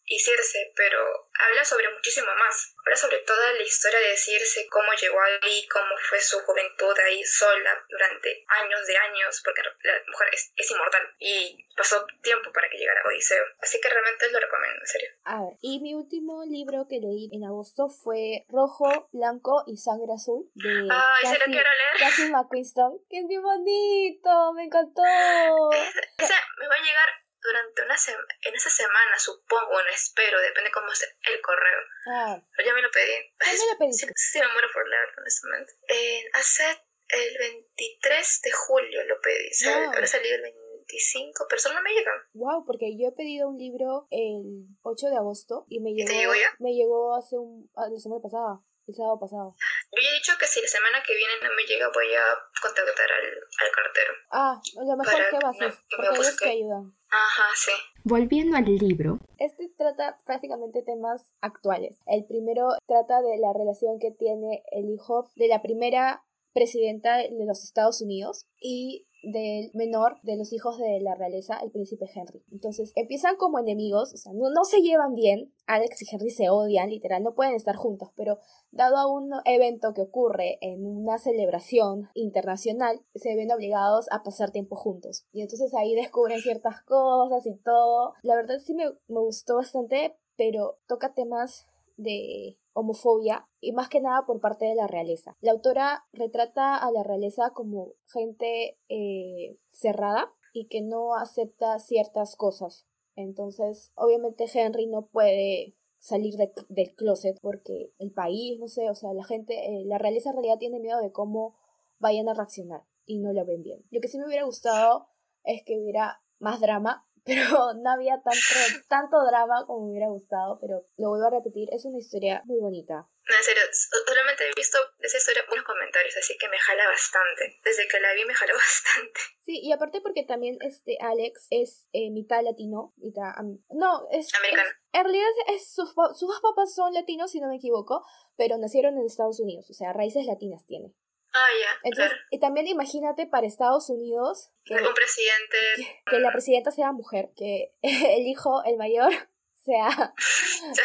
y 0.09 0.19
Circe, 0.19 0.73
pero 0.75 1.29
habla 1.39 1.65
sobre 1.65 1.93
muchísimo 1.93 2.29
más. 2.35 2.75
Habla 2.85 2.97
sobre 2.97 3.19
toda 3.19 3.53
la 3.53 3.63
historia 3.63 4.01
de 4.01 4.17
Circe, 4.17 4.67
cómo 4.69 4.93
llegó 4.95 5.21
ahí, 5.21 5.67
cómo 5.69 5.95
fue 6.09 6.21
su 6.21 6.39
juventud 6.41 6.95
ahí 7.07 7.23
sola 7.25 7.85
durante 7.89 8.45
años 8.49 8.87
de 8.87 8.97
años, 8.97 9.41
porque 9.45 9.63
la 9.63 9.93
mujer 10.07 10.29
es, 10.33 10.71
inmortal 10.71 11.03
y 11.19 11.67
pasó 11.77 12.05
tiempo 12.23 12.53
para 12.53 12.69
que 12.69 12.79
llegara 12.79 13.03
Odiseo. 13.07 13.45
Así 13.61 13.81
que 13.81 13.89
realmente 13.89 14.31
lo 14.31 14.41
recomiendo, 14.41 14.81
en 14.81 14.87
serio. 14.87 15.09
A 15.25 15.41
ver, 15.43 15.55
y 15.61 15.81
mi 15.81 15.95
último 15.95 16.45
libro 16.45 16.87
que 16.89 17.01
leí 17.01 17.31
en 17.33 17.45
agosto 17.45 17.89
fue 17.89 18.45
Rojo, 18.49 19.09
Blanco 19.13 19.65
y 19.67 19.77
Sangre 19.77 20.13
Azul 20.15 20.51
de 20.55 20.89
Ay, 20.91 21.23
Cassie, 21.23 21.39
quiero 21.45 21.71
leer. 21.71 21.99
Cassie 21.99 22.31
McQuiston, 22.31 22.99
que 23.09 23.19
es 23.19 23.29
bien 23.29 23.43
bonito, 23.43 24.53
me 24.55 24.65
encantó. 24.65 25.03
o 25.03 26.27
sea, 26.27 26.41
me 26.59 26.69
va 26.69 26.75
a 26.75 26.83
llegar 26.83 27.28
durante 27.43 27.83
una 27.83 27.97
en 28.43 28.55
esa 28.55 28.71
semana, 28.71 29.19
supongo, 29.19 29.83
no 29.83 29.91
espero, 29.91 30.41
depende 30.41 30.71
cómo 30.71 30.91
esté 30.93 31.07
el 31.31 31.41
correo. 31.41 31.81
Ah. 32.07 32.43
Pero 32.57 32.69
ya 32.69 32.75
me 32.75 32.83
lo 32.83 32.91
pedí. 32.91 33.13
me 33.39 33.73
lo 33.73 33.79
pediste? 33.79 34.13
Sí, 34.17 34.41
me 34.41 34.53
muero 34.53 34.69
por 34.73 34.89
leerlo, 34.89 35.15
honestamente. 35.23 35.73
Eh, 35.89 36.25
hace 36.35 36.65
el 37.09 37.39
23 37.39 38.41
de 38.43 38.51
julio 38.53 39.05
lo 39.05 39.21
pedí, 39.21 39.53
¿sabes? 39.53 39.89
Habrá 39.89 40.07
salido 40.07 40.37
el 40.37 40.43
25, 40.43 41.47
pero 41.49 41.61
solo 41.61 41.77
no 41.77 41.83
me 41.83 41.93
llega. 41.93 42.13
Wow, 42.35 42.65
porque 42.67 42.97
yo 42.99 43.09
he 43.09 43.13
pedido 43.13 43.49
un 43.49 43.59
libro 43.59 44.07
el 44.11 44.67
8 44.83 45.07
de 45.09 45.17
agosto 45.17 45.65
y 45.69 45.81
me 45.81 45.93
llegó. 45.93 46.09
¿Te 46.09 46.17
llegó 46.17 46.35
ya? 46.35 46.55
Me 46.59 46.75
llegó 46.75 47.17
hace 47.17 47.37
un, 47.37 47.71
ah, 47.77 47.89
la 47.91 47.99
semana 47.99 48.21
pasada 48.23 48.61
el 48.89 48.95
sábado 48.95 49.19
pasado. 49.21 49.55
Yo 49.93 50.03
ya 50.03 50.09
he 50.09 50.15
dicho 50.15 50.33
que 50.39 50.47
si 50.47 50.61
la 50.61 50.69
semana 50.69 51.03
que 51.07 51.15
viene 51.15 51.33
no 51.43 51.55
me 51.55 51.65
llega 51.65 51.89
voy 51.93 52.09
a 52.15 52.25
contactar 52.61 53.11
al, 53.13 53.27
al 53.37 53.71
cartero. 53.75 54.13
Ah, 54.31 54.61
lo 54.75 54.97
mejor 54.97 55.31
que 55.31 55.37
vas 55.37 55.45
a 55.45 55.67
hacer, 55.67 55.75
porque 55.91 56.09
ellos 56.15 56.37
te 56.37 56.51
ayudan. 56.51 56.95
Ajá, 57.11 57.45
sí. 57.55 57.73
Volviendo 58.05 58.57
al 58.57 58.65
libro. 58.65 59.19
Este 59.39 59.69
trata 59.77 60.19
prácticamente 60.25 60.83
temas 60.83 61.33
actuales. 61.41 61.99
El 62.07 62.25
primero 62.27 62.69
trata 62.87 63.23
de 63.23 63.39
la 63.39 63.53
relación 63.53 63.99
que 63.99 64.11
tiene 64.11 64.63
el 64.73 64.91
hijo 64.91 65.31
de 65.37 65.49
la 65.49 65.63
primera 65.63 66.25
presidenta 66.53 67.19
de 67.19 67.47
los 67.47 67.65
Estados 67.65 68.01
Unidos 68.01 68.47
y 68.61 69.08
del 69.23 69.71
menor 69.75 70.19
de 70.23 70.37
los 70.37 70.53
hijos 70.53 70.79
de 70.79 71.01
la 71.01 71.15
realeza, 71.15 71.59
el 71.63 71.71
príncipe 71.71 72.07
Henry. 72.15 72.45
Entonces 72.51 72.93
empiezan 72.95 73.37
como 73.37 73.59
enemigos, 73.59 74.15
o 74.15 74.17
sea, 74.17 74.33
no, 74.33 74.51
no, 74.51 74.65
se 74.65 74.81
llevan 74.81 75.15
bien, 75.15 75.53
Alex 75.67 76.03
y 76.03 76.07
Henry 76.15 76.31
se 76.31 76.51
odian, 76.51 76.91
literal, 76.91 77.23
no 77.23 77.35
pueden 77.35 77.55
estar 77.55 77.77
juntos, 77.77 78.11
pero 78.17 78.39
dado 78.71 78.97
a 78.97 79.07
un 79.07 79.31
evento 79.45 79.93
que 79.95 80.03
ocurre 80.03 80.59
en 80.61 80.87
una 80.87 81.19
celebración 81.19 82.09
internacional, 82.15 83.01
se 83.15 83.35
ven 83.35 83.53
obligados 83.53 84.07
a 84.11 84.23
pasar 84.23 84.51
tiempo 84.51 84.77
juntos. 84.77 85.27
Y 85.33 85.43
entonces 85.43 85.75
ahí 85.75 85.95
descubren 85.95 86.41
ciertas 86.41 86.83
cosas 86.83 87.45
y 87.47 87.57
todo. 87.57 88.15
La 88.23 88.37
verdad 88.37 88.59
sí 88.59 88.75
me, 88.75 88.85
me 89.09 89.21
gustó 89.21 89.57
bastante, 89.57 90.17
pero 90.37 90.79
toca 90.87 91.15
temas 91.15 91.67
de 91.97 92.59
homofobia 92.79 93.49
y 93.61 93.73
más 93.73 93.89
que 93.89 94.01
nada 94.01 94.25
por 94.27 94.41
parte 94.41 94.67
de 94.67 94.75
la 94.75 94.87
realeza. 94.87 95.37
La 95.41 95.53
autora 95.53 96.05
retrata 96.13 96.77
a 96.77 96.91
la 96.91 97.03
realeza 97.03 97.51
como 97.51 97.95
gente 98.07 98.79
eh, 98.89 99.59
cerrada 99.71 100.33
y 100.53 100.69
que 100.69 100.83
no 100.83 101.15
acepta 101.15 101.79
ciertas 101.79 102.37
cosas. 102.37 102.87
Entonces, 103.17 103.93
obviamente 103.97 104.47
Henry 104.53 104.87
no 104.87 105.07
puede 105.07 105.75
salir 105.99 106.35
del 106.69 106.95
closet 106.95 107.37
porque 107.41 107.93
el 107.99 108.13
país, 108.13 108.59
no 108.61 108.69
sé, 108.69 108.89
o 108.89 108.95
sea, 108.95 109.13
la 109.13 109.25
gente, 109.25 109.55
eh, 109.55 109.85
la 109.85 109.99
realeza 109.99 110.31
en 110.31 110.37
realidad 110.37 110.59
tiene 110.59 110.79
miedo 110.79 111.01
de 111.01 111.11
cómo 111.11 111.57
vayan 111.99 112.29
a 112.29 112.35
reaccionar 112.35 112.83
y 113.05 113.19
no 113.19 113.33
lo 113.33 113.45
ven 113.45 113.63
bien. 113.63 113.85
Lo 113.91 114.01
que 114.01 114.09
sí 114.09 114.19
me 114.19 114.27
hubiera 114.27 114.45
gustado 114.45 115.09
es 115.43 115.63
que 115.65 115.79
hubiera 115.79 116.23
más 116.39 116.61
drama 116.61 117.08
pero 117.29 117.75
no 117.85 117.91
había 117.91 118.21
tanto, 118.25 118.57
tanto 118.89 119.25
drama 119.27 119.67
como 119.67 119.87
me 119.87 119.91
hubiera 119.93 120.09
gustado, 120.09 120.59
pero 120.61 120.87
lo 120.97 121.11
vuelvo 121.11 121.27
a 121.27 121.39
repetir, 121.39 121.69
es 121.73 121.85
una 121.85 121.99
historia 121.99 122.43
muy 122.47 122.59
bonita. 122.59 123.07
No, 123.29 123.37
en 123.37 123.45
serio, 123.45 123.63
solamente 124.07 124.45
he 124.49 124.55
visto 124.57 124.79
de 124.99 125.07
esa 125.07 125.19
historia 125.19 125.45
unos 125.53 125.65
comentarios, 125.65 126.17
así 126.17 126.39
que 126.39 126.49
me 126.49 126.59
jala 126.59 126.89
bastante. 126.89 127.61
Desde 127.63 127.87
que 127.87 128.01
la 128.01 128.15
vi 128.15 128.25
me 128.25 128.35
jaló 128.35 128.55
bastante. 128.57 129.21
Sí, 129.45 129.61
y 129.63 129.73
aparte 129.73 130.01
porque 130.01 130.25
también 130.25 130.57
este 130.63 130.97
Alex 131.01 131.47
es 131.51 131.89
eh, 131.93 132.11
mitad 132.11 132.43
latino, 132.43 132.95
mitad... 132.97 133.35
no, 133.69 134.09
es... 134.11 134.35
Americano. 134.35 134.71
en 134.93 135.05
realidad 135.05 135.29
es, 135.49 135.71
sus, 135.71 135.93
sus 136.15 136.41
papás 136.41 136.75
son 136.75 136.95
latinos, 136.95 137.31
si 137.31 137.41
no 137.41 137.49
me 137.49 137.57
equivoco, 137.57 138.03
pero 138.37 138.57
nacieron 138.57 138.97
en 138.97 139.05
Estados 139.05 139.41
Unidos, 139.41 139.69
o 139.69 139.75
sea, 139.75 139.93
raíces 139.93 140.25
latinas 140.25 140.65
tiene. 140.65 140.95
Ah, 141.39 141.49
ya. 141.61 141.81
Entonces, 141.85 142.19
y 142.31 142.41
también 142.41 142.67
imagínate 142.67 143.27
para 143.27 143.47
Estados 143.47 143.89
Unidos 143.91 144.51
que, 144.65 144.75
un 144.75 144.95
presidente. 144.95 146.01
Que, 146.07 146.19
la 146.19 146.33
presidenta 146.33 146.71
sea 146.71 146.93
mujer, 146.93 147.31
que 147.37 147.75
el 147.83 148.27
hijo, 148.27 148.63
el 148.65 148.77
mayor, 148.77 149.13
sea, 149.65 150.15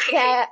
sea 0.09 0.49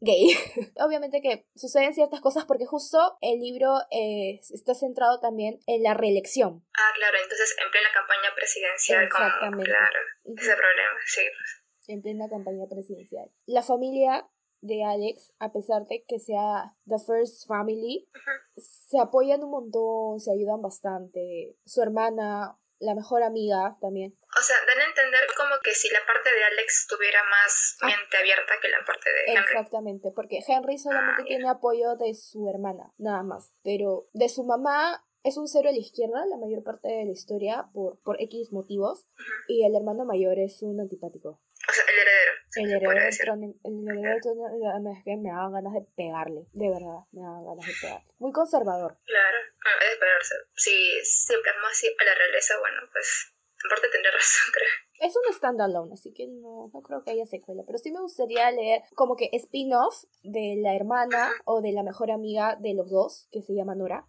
gay. 0.00 0.36
Obviamente 0.76 1.20
que 1.20 1.46
suceden 1.54 1.94
ciertas 1.94 2.20
cosas 2.20 2.44
porque 2.44 2.66
justo 2.66 3.18
el 3.20 3.40
libro 3.40 3.74
eh, 3.90 4.40
está 4.50 4.74
centrado 4.74 5.20
también 5.20 5.60
en 5.66 5.82
la 5.82 5.94
reelección. 5.94 6.64
Ah, 6.74 6.92
claro, 6.94 7.18
entonces 7.22 7.56
en 7.62 7.70
plena 7.70 7.88
campaña 7.92 8.34
presidencial. 8.34 9.04
Exactamente. 9.04 9.70
claro, 9.70 9.98
ese 10.24 10.56
problema, 10.56 10.98
sí. 11.06 11.22
Pues. 11.22 11.62
En 11.88 12.02
plena 12.02 12.28
campaña 12.28 12.66
presidencial. 12.70 13.30
La 13.46 13.62
familia 13.62 14.28
de 14.62 14.84
Alex, 14.84 15.34
a 15.38 15.52
pesar 15.52 15.86
de 15.86 16.04
que 16.08 16.18
sea 16.18 16.74
The 16.86 16.96
First 16.98 17.46
Family, 17.46 18.08
se 18.56 18.98
apoyan 18.98 19.42
un 19.42 19.50
montón, 19.50 20.20
se 20.20 20.32
ayudan 20.32 20.62
bastante. 20.62 21.56
Su 21.66 21.82
hermana, 21.82 22.56
la 22.78 22.94
mejor 22.94 23.22
amiga 23.22 23.76
también. 23.80 24.16
O 24.38 24.42
sea, 24.42 24.56
dan 24.66 24.80
a 24.80 24.84
entender 24.84 25.20
como 25.36 25.54
que 25.62 25.74
si 25.74 25.90
la 25.90 26.00
parte 26.06 26.32
de 26.32 26.44
Alex 26.44 26.86
tuviera 26.88 27.20
más 27.24 27.76
ah. 27.82 27.86
mente 27.86 28.16
abierta 28.16 28.54
que 28.62 28.68
la 28.68 28.84
parte 28.86 29.12
de 29.12 29.32
Henry. 29.32 29.42
Exactamente, 29.42 30.10
porque 30.14 30.38
Henry 30.46 30.78
solamente 30.78 31.22
ah, 31.22 31.26
tiene 31.26 31.48
apoyo 31.48 31.96
de 31.96 32.14
su 32.14 32.48
hermana, 32.48 32.92
nada 32.98 33.22
más. 33.24 33.52
Pero 33.62 34.08
de 34.12 34.28
su 34.28 34.44
mamá 34.44 35.04
es 35.24 35.36
un 35.36 35.48
cero 35.48 35.68
a 35.68 35.72
la 35.72 35.78
izquierda 35.78 36.24
la 36.26 36.36
mayor 36.36 36.62
parte 36.62 36.88
de 36.88 37.04
la 37.04 37.12
historia 37.12 37.68
por, 37.72 38.00
por 38.02 38.20
X 38.22 38.52
motivos. 38.52 39.06
Y 39.48 39.64
el 39.64 39.74
hermano 39.74 40.04
mayor 40.04 40.38
es 40.38 40.62
un 40.62 40.80
antipático. 40.80 41.40
O 41.68 41.72
sea, 41.72 41.84
el 41.84 41.98
heredero. 41.98 42.32
El 42.54 42.70
heredero 42.70 43.16
trono, 43.18 43.54
el 43.64 43.88
heredero 43.88 44.20
trono, 44.20 44.92
es 44.92 45.04
que 45.04 45.16
me 45.16 45.30
daban 45.30 45.52
ganas 45.52 45.72
de 45.72 45.82
pegarle, 45.96 46.46
de 46.52 46.68
verdad, 46.68 47.00
me 47.12 47.22
daban 47.22 47.44
ganas 47.46 47.66
de 47.66 47.72
pegarle. 47.80 48.12
Muy 48.18 48.32
conservador. 48.32 48.98
Claro, 49.04 49.38
es 49.80 49.88
de 49.88 49.92
esperarse. 49.92 50.34
Si 50.54 50.70
se 51.04 51.34
plasma 51.38 51.68
así 51.70 51.86
a 51.86 52.04
la 52.04 52.14
realeza, 52.14 52.54
bueno, 52.60 52.82
pues 52.92 53.32
en 53.64 53.68
parte 53.70 53.88
tendré 53.88 54.10
razón, 54.10 54.52
creo. 54.52 55.08
Es 55.08 55.16
un 55.16 55.34
standalone, 55.34 55.94
así 55.94 56.12
que 56.12 56.26
no, 56.28 56.70
no 56.72 56.82
creo 56.82 57.02
que 57.02 57.12
haya 57.12 57.26
secuela, 57.26 57.62
pero 57.66 57.78
sí 57.78 57.90
me 57.90 58.00
gustaría 58.00 58.50
leer 58.50 58.82
como 58.94 59.16
que 59.16 59.30
spin-off 59.32 60.04
de 60.22 60.56
la 60.62 60.76
hermana 60.76 61.32
o 61.44 61.60
de 61.60 61.72
la 61.72 61.82
mejor 61.82 62.10
amiga 62.10 62.56
de 62.60 62.74
los 62.74 62.90
dos, 62.90 63.28
que 63.32 63.42
se 63.42 63.54
llama 63.54 63.74
Nora. 63.74 64.06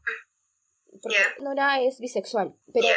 Porque 1.01 1.17
Nora 1.39 1.81
es 1.81 1.99
bisexual, 1.99 2.55
pero 2.71 2.87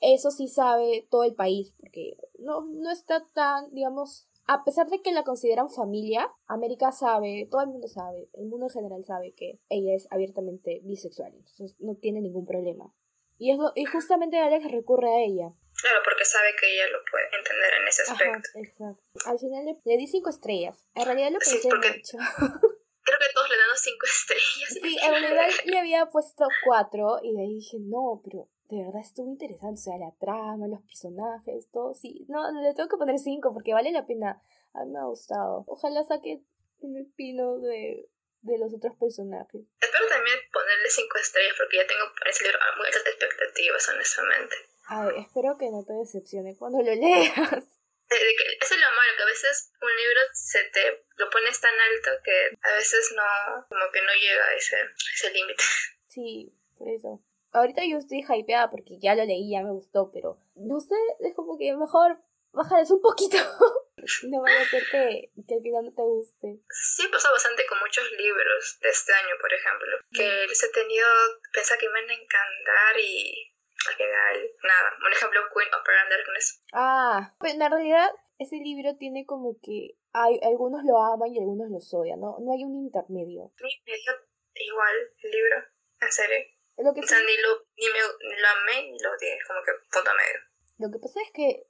eso 0.00 0.30
sí 0.30 0.48
sabe 0.48 1.06
todo 1.10 1.24
el 1.24 1.34
país, 1.34 1.72
porque 1.78 2.16
no, 2.38 2.66
no 2.66 2.90
está 2.90 3.24
tan, 3.32 3.72
digamos, 3.72 4.28
a 4.46 4.64
pesar 4.64 4.88
de 4.88 5.02
que 5.02 5.12
la 5.12 5.24
consideran 5.24 5.68
familia, 5.68 6.32
América 6.46 6.92
sabe, 6.92 7.48
todo 7.50 7.62
el 7.62 7.68
mundo 7.68 7.88
sabe, 7.88 8.28
el 8.34 8.46
mundo 8.46 8.66
en 8.66 8.70
general 8.70 9.04
sabe 9.04 9.34
que 9.34 9.58
ella 9.68 9.94
es 9.94 10.06
abiertamente 10.10 10.80
bisexual, 10.84 11.32
entonces 11.34 11.74
no 11.80 11.96
tiene 11.96 12.20
ningún 12.20 12.46
problema. 12.46 12.92
Y, 13.38 13.50
es, 13.50 13.58
y 13.74 13.84
justamente 13.84 14.38
Alex 14.38 14.70
recurre 14.70 15.08
a 15.08 15.20
ella. 15.20 15.52
Claro, 15.74 15.98
porque 16.04 16.24
sabe 16.24 16.54
que 16.58 16.72
ella 16.72 16.86
lo 16.90 16.98
puede 17.10 17.26
entender 17.36 17.70
en 17.80 17.88
ese 17.88 18.02
aspecto. 18.02 18.48
exacto. 18.54 19.02
Al 19.26 19.38
final 19.38 19.64
le, 19.84 19.96
di 19.96 20.06
cinco 20.06 20.30
estrellas. 20.30 20.86
En 20.94 21.04
realidad 21.04 21.30
lo 21.32 21.38
pensé 21.38 21.68
mucho. 21.68 22.16
creo 23.06 23.18
que 23.18 23.34
todos 23.34 23.48
le 23.50 23.56
dan 23.58 23.76
cinco 23.76 24.06
estrellas. 24.06 24.68
Sí, 24.70 24.96
en 25.02 25.10
realidad 25.10 25.48
le 25.64 25.78
había 25.78 26.06
puesto 26.06 26.46
cuatro 26.64 27.18
y 27.22 27.34
de 27.34 27.42
ahí 27.42 27.54
dije, 27.56 27.76
no, 27.80 28.22
pero 28.24 28.48
de 28.68 28.84
verdad 28.84 29.00
estuvo 29.00 29.28
interesante, 29.28 29.80
o 29.80 29.84
sea, 29.84 29.98
la 29.98 30.12
trama, 30.18 30.66
los 30.66 30.82
personajes, 30.82 31.68
todo, 31.70 31.94
sí, 31.94 32.26
no, 32.28 32.42
le 32.62 32.74
tengo 32.74 32.88
que 32.88 32.96
poner 32.96 33.18
cinco 33.18 33.52
porque 33.52 33.72
vale 33.72 33.92
la 33.92 34.06
pena, 34.06 34.42
a 34.74 34.84
mí 34.84 34.92
me 34.92 34.98
ha 34.98 35.04
gustado. 35.04 35.64
Ojalá 35.66 36.02
saque 36.04 36.42
un 36.80 36.98
espino 36.98 37.58
de, 37.58 38.08
de 38.42 38.58
los 38.58 38.74
otros 38.74 38.94
personajes. 38.98 39.62
Espero 39.80 40.06
también 40.08 40.38
ponerle 40.52 40.90
cinco 40.90 41.18
estrellas 41.18 41.54
porque 41.58 41.76
ya 41.78 41.86
tengo 41.86 42.04
para 42.18 42.30
ese 42.30 42.44
libro 42.44 42.58
muy 42.78 42.86
altas 42.86 43.06
expectativas, 43.06 43.88
honestamente. 43.88 44.56
Ay, 44.88 45.10
espero 45.26 45.58
que 45.58 45.70
no 45.70 45.84
te 45.84 45.94
decepcione 45.94 46.56
cuando 46.56 46.78
lo 46.78 46.94
leas. 46.94 47.34
eso 48.08 48.74
es 48.74 48.80
lo 48.80 48.90
malo, 48.96 49.12
que 49.16 49.22
a 49.22 49.26
veces 49.26 49.72
un 49.82 49.96
libro 49.96 50.20
se 50.32 50.62
te 50.70 51.04
lo 51.16 51.30
pones 51.30 51.60
tan 51.60 51.74
alto 51.74 52.10
que 52.22 52.56
a 52.62 52.72
veces 52.74 53.12
no, 53.16 53.66
como 53.68 53.90
que 53.92 54.02
no 54.02 54.12
llega 54.14 54.44
a 54.46 54.54
ese, 54.54 54.76
ese 55.14 55.30
límite. 55.32 55.62
Sí, 56.08 56.52
por 56.78 56.88
eso. 56.88 57.20
Ahorita 57.56 57.80
yo 57.88 57.96
estoy 57.96 58.20
hypeada 58.20 58.68
porque 58.68 58.98
ya 59.00 59.14
lo 59.14 59.24
leí, 59.24 59.50
ya 59.50 59.62
me 59.62 59.72
gustó, 59.72 60.10
pero 60.12 60.36
no 60.56 60.78
sé, 60.78 60.94
es 61.20 61.34
como 61.34 61.56
que 61.56 61.74
mejor 61.74 62.20
bájales 62.52 62.90
un 62.90 63.00
poquito. 63.00 63.38
no 64.28 64.42
vaya 64.42 64.60
a 64.60 64.68
ser 64.68 64.82
que, 64.92 65.32
que 65.48 65.54
al 65.54 65.62
final 65.62 65.84
no 65.86 65.92
te 65.96 66.02
guste. 66.02 66.60
Sí, 66.68 67.08
pasa 67.10 67.30
bastante 67.32 67.64
con 67.64 67.78
muchos 67.80 68.04
libros 68.12 68.78
de 68.82 68.90
este 68.90 69.10
año, 69.14 69.34
por 69.40 69.50
ejemplo, 69.50 69.88
que 70.12 70.46
les 70.46 70.62
he 70.64 70.68
tenido, 70.68 71.08
pensaba 71.50 71.78
que 71.78 71.88
me 71.88 71.94
van 72.02 72.10
a 72.10 72.12
encantar 72.12 73.00
y 73.00 73.56
al 73.88 73.94
final, 73.94 74.36
nada. 74.62 74.92
Un 75.00 75.12
ejemplo, 75.12 75.40
Queen 75.54 75.72
of 75.72 76.10
Darkness. 76.10 76.60
Ah, 76.74 77.34
pues 77.38 77.54
en 77.54 77.60
realidad 77.60 78.10
ese 78.38 78.56
libro 78.56 78.96
tiene 78.98 79.24
como 79.24 79.56
que 79.62 79.96
hay 80.12 80.38
algunos 80.42 80.84
lo 80.84 81.00
aman 81.00 81.32
y 81.32 81.38
algunos 81.38 81.70
lo 81.70 81.78
odian, 81.80 82.20
¿no? 82.20 82.36
No 82.38 82.52
hay 82.52 82.64
un 82.64 82.76
intermedio. 82.76 83.50
dio 83.56 84.12
igual 84.56 84.94
el 85.22 85.30
libro, 85.30 85.56
en 86.00 86.12
serio. 86.12 86.55
Lo 86.78 86.92
que 86.92 87.00
o 87.00 87.06
sea, 87.06 87.20
ni 87.20 87.36
lo, 87.38 87.66
ni, 87.76 87.86
me, 87.88 88.00
lo 88.00 88.48
amé 88.48 88.90
ni 88.90 88.98
lo 88.98 89.12
odié, 89.12 89.38
como 89.46 89.62
que 89.64 89.72
punto 89.90 90.10
medio. 90.14 90.40
Lo 90.78 90.90
que 90.92 90.98
pasa 90.98 91.20
es 91.22 91.32
que 91.32 91.66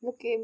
lo 0.00 0.16
que 0.18 0.38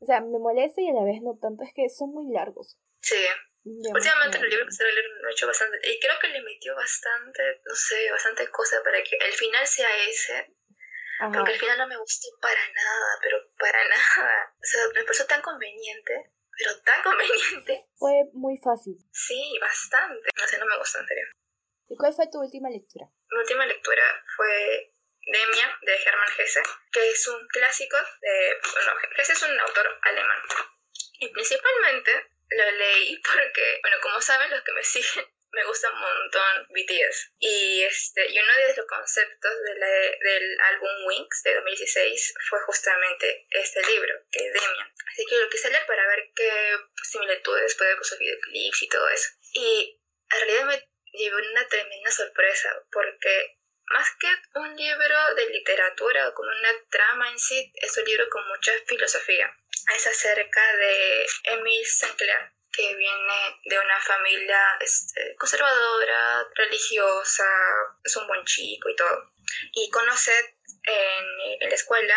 o 0.00 0.06
sea, 0.06 0.20
me 0.20 0.38
molesta 0.38 0.80
y 0.80 0.88
a 0.88 0.96
la 0.96 1.04
vez 1.04 1.20
no 1.20 1.36
tanto 1.36 1.62
es 1.62 1.72
que 1.76 1.88
son 1.92 2.10
muy 2.10 2.32
largos. 2.32 2.80
Sí. 3.00 3.20
Últimamente 3.64 4.38
el 4.38 4.48
libro 4.48 4.64
que 4.64 4.72
se 4.72 4.84
leer 4.84 5.04
lo 5.20 5.28
he 5.28 5.32
hecho 5.32 5.46
bastante. 5.46 5.76
Y 5.84 6.00
creo 6.00 6.18
que 6.18 6.28
le 6.28 6.40
metió 6.40 6.74
bastante, 6.74 7.60
no 7.66 7.74
sé, 7.74 8.10
bastante 8.10 8.48
cosa 8.48 8.82
para 8.82 9.02
que 9.02 9.16
el 9.20 9.32
final 9.32 9.66
sea 9.66 9.88
ese. 10.08 10.56
Porque 11.20 11.52
el 11.52 11.58
final 11.58 11.76
no 11.76 11.86
me 11.86 11.98
gustó 11.98 12.28
para 12.40 12.60
nada, 12.72 13.18
pero 13.22 13.36
para 13.58 13.78
nada. 13.88 14.54
O 14.56 14.64
sea, 14.64 14.80
me 14.94 15.04
pareció 15.04 15.26
tan 15.26 15.42
conveniente, 15.42 16.32
pero 16.56 16.80
tan 16.80 17.02
conveniente. 17.04 17.84
Fue 17.98 18.24
muy 18.32 18.56
fácil. 18.56 18.96
Sí, 19.12 19.58
bastante. 19.60 20.30
No 20.34 20.46
sé, 20.46 20.58
no 20.58 20.64
me 20.64 20.78
gustó 20.78 20.98
en 21.00 21.06
serio. 21.06 21.26
¿Y 21.90 21.96
cuál 21.96 22.14
fue 22.14 22.30
tu 22.30 22.38
última 22.38 22.70
lectura? 22.70 23.10
Mi 23.30 23.38
última 23.38 23.66
lectura 23.66 24.24
fue 24.36 24.94
Demia 25.26 25.78
de 25.82 25.94
Hermann 25.94 26.32
Hesse, 26.38 26.62
que 26.92 27.10
es 27.10 27.26
un 27.26 27.48
clásico 27.48 27.96
de... 28.20 28.56
Bueno, 28.72 28.92
Hesse 29.18 29.30
es 29.30 29.42
un 29.42 29.58
autor 29.58 29.98
alemán. 30.02 30.38
Y 31.18 31.28
principalmente 31.30 32.12
lo 32.50 32.70
leí 32.70 33.20
porque, 33.22 33.80
bueno, 33.82 33.96
como 34.02 34.20
saben 34.20 34.50
los 34.50 34.62
que 34.62 34.72
me 34.72 34.84
siguen, 34.84 35.26
me 35.50 35.64
gusta 35.64 35.90
un 35.90 35.98
montón 35.98 36.66
BTS. 36.68 37.32
Y, 37.40 37.82
este, 37.82 38.30
y 38.30 38.38
uno 38.38 38.56
de 38.56 38.76
los 38.76 38.86
conceptos 38.86 39.52
del 39.60 40.60
álbum 40.60 41.06
Wings 41.06 41.42
de 41.42 41.54
2016 41.54 42.34
fue 42.48 42.60
justamente 42.66 43.48
este 43.50 43.82
libro, 43.82 44.14
que 44.30 44.46
es 44.46 44.52
Demian. 44.52 44.94
Así 45.12 45.26
que 45.26 45.38
lo 45.38 45.50
quise 45.50 45.70
leer 45.70 45.86
para 45.86 46.06
ver 46.06 46.30
qué 46.36 46.76
similitudes 47.02 47.74
puede 47.74 47.96
con 47.96 48.04
sus 48.04 48.18
videoclips 48.18 48.82
y 48.82 48.88
todo 48.88 49.08
eso. 49.08 49.30
Y 49.54 50.00
en 50.30 50.38
realidad 50.38 50.64
me 50.66 50.89
llevé 51.12 51.50
una 51.50 51.66
tremenda 51.68 52.10
sorpresa 52.10 52.70
porque 52.90 53.58
más 53.90 54.08
que 54.20 54.28
un 54.54 54.76
libro 54.76 55.34
de 55.34 55.48
literatura 55.50 56.28
o 56.28 56.34
como 56.34 56.48
una 56.48 56.72
trama 56.90 57.28
en 57.30 57.38
sí, 57.38 57.72
es 57.74 57.96
un 57.98 58.04
libro 58.04 58.28
con 58.30 58.46
mucha 58.48 58.72
filosofía. 58.86 59.52
Es 59.94 60.06
acerca 60.06 60.76
de 60.76 61.26
Emile 61.44 61.84
Sinclair, 61.84 62.52
que 62.72 62.94
viene 62.94 63.60
de 63.64 63.78
una 63.78 64.00
familia 64.00 64.76
este, 64.80 65.34
conservadora, 65.36 66.46
religiosa, 66.54 67.48
es 68.04 68.16
un 68.16 68.28
buen 68.28 68.44
chico 68.44 68.88
y 68.88 68.96
todo. 68.96 69.32
Y 69.72 69.90
conoce 69.90 70.32
en, 70.84 71.68
la 71.68 71.74
escuela 71.74 72.16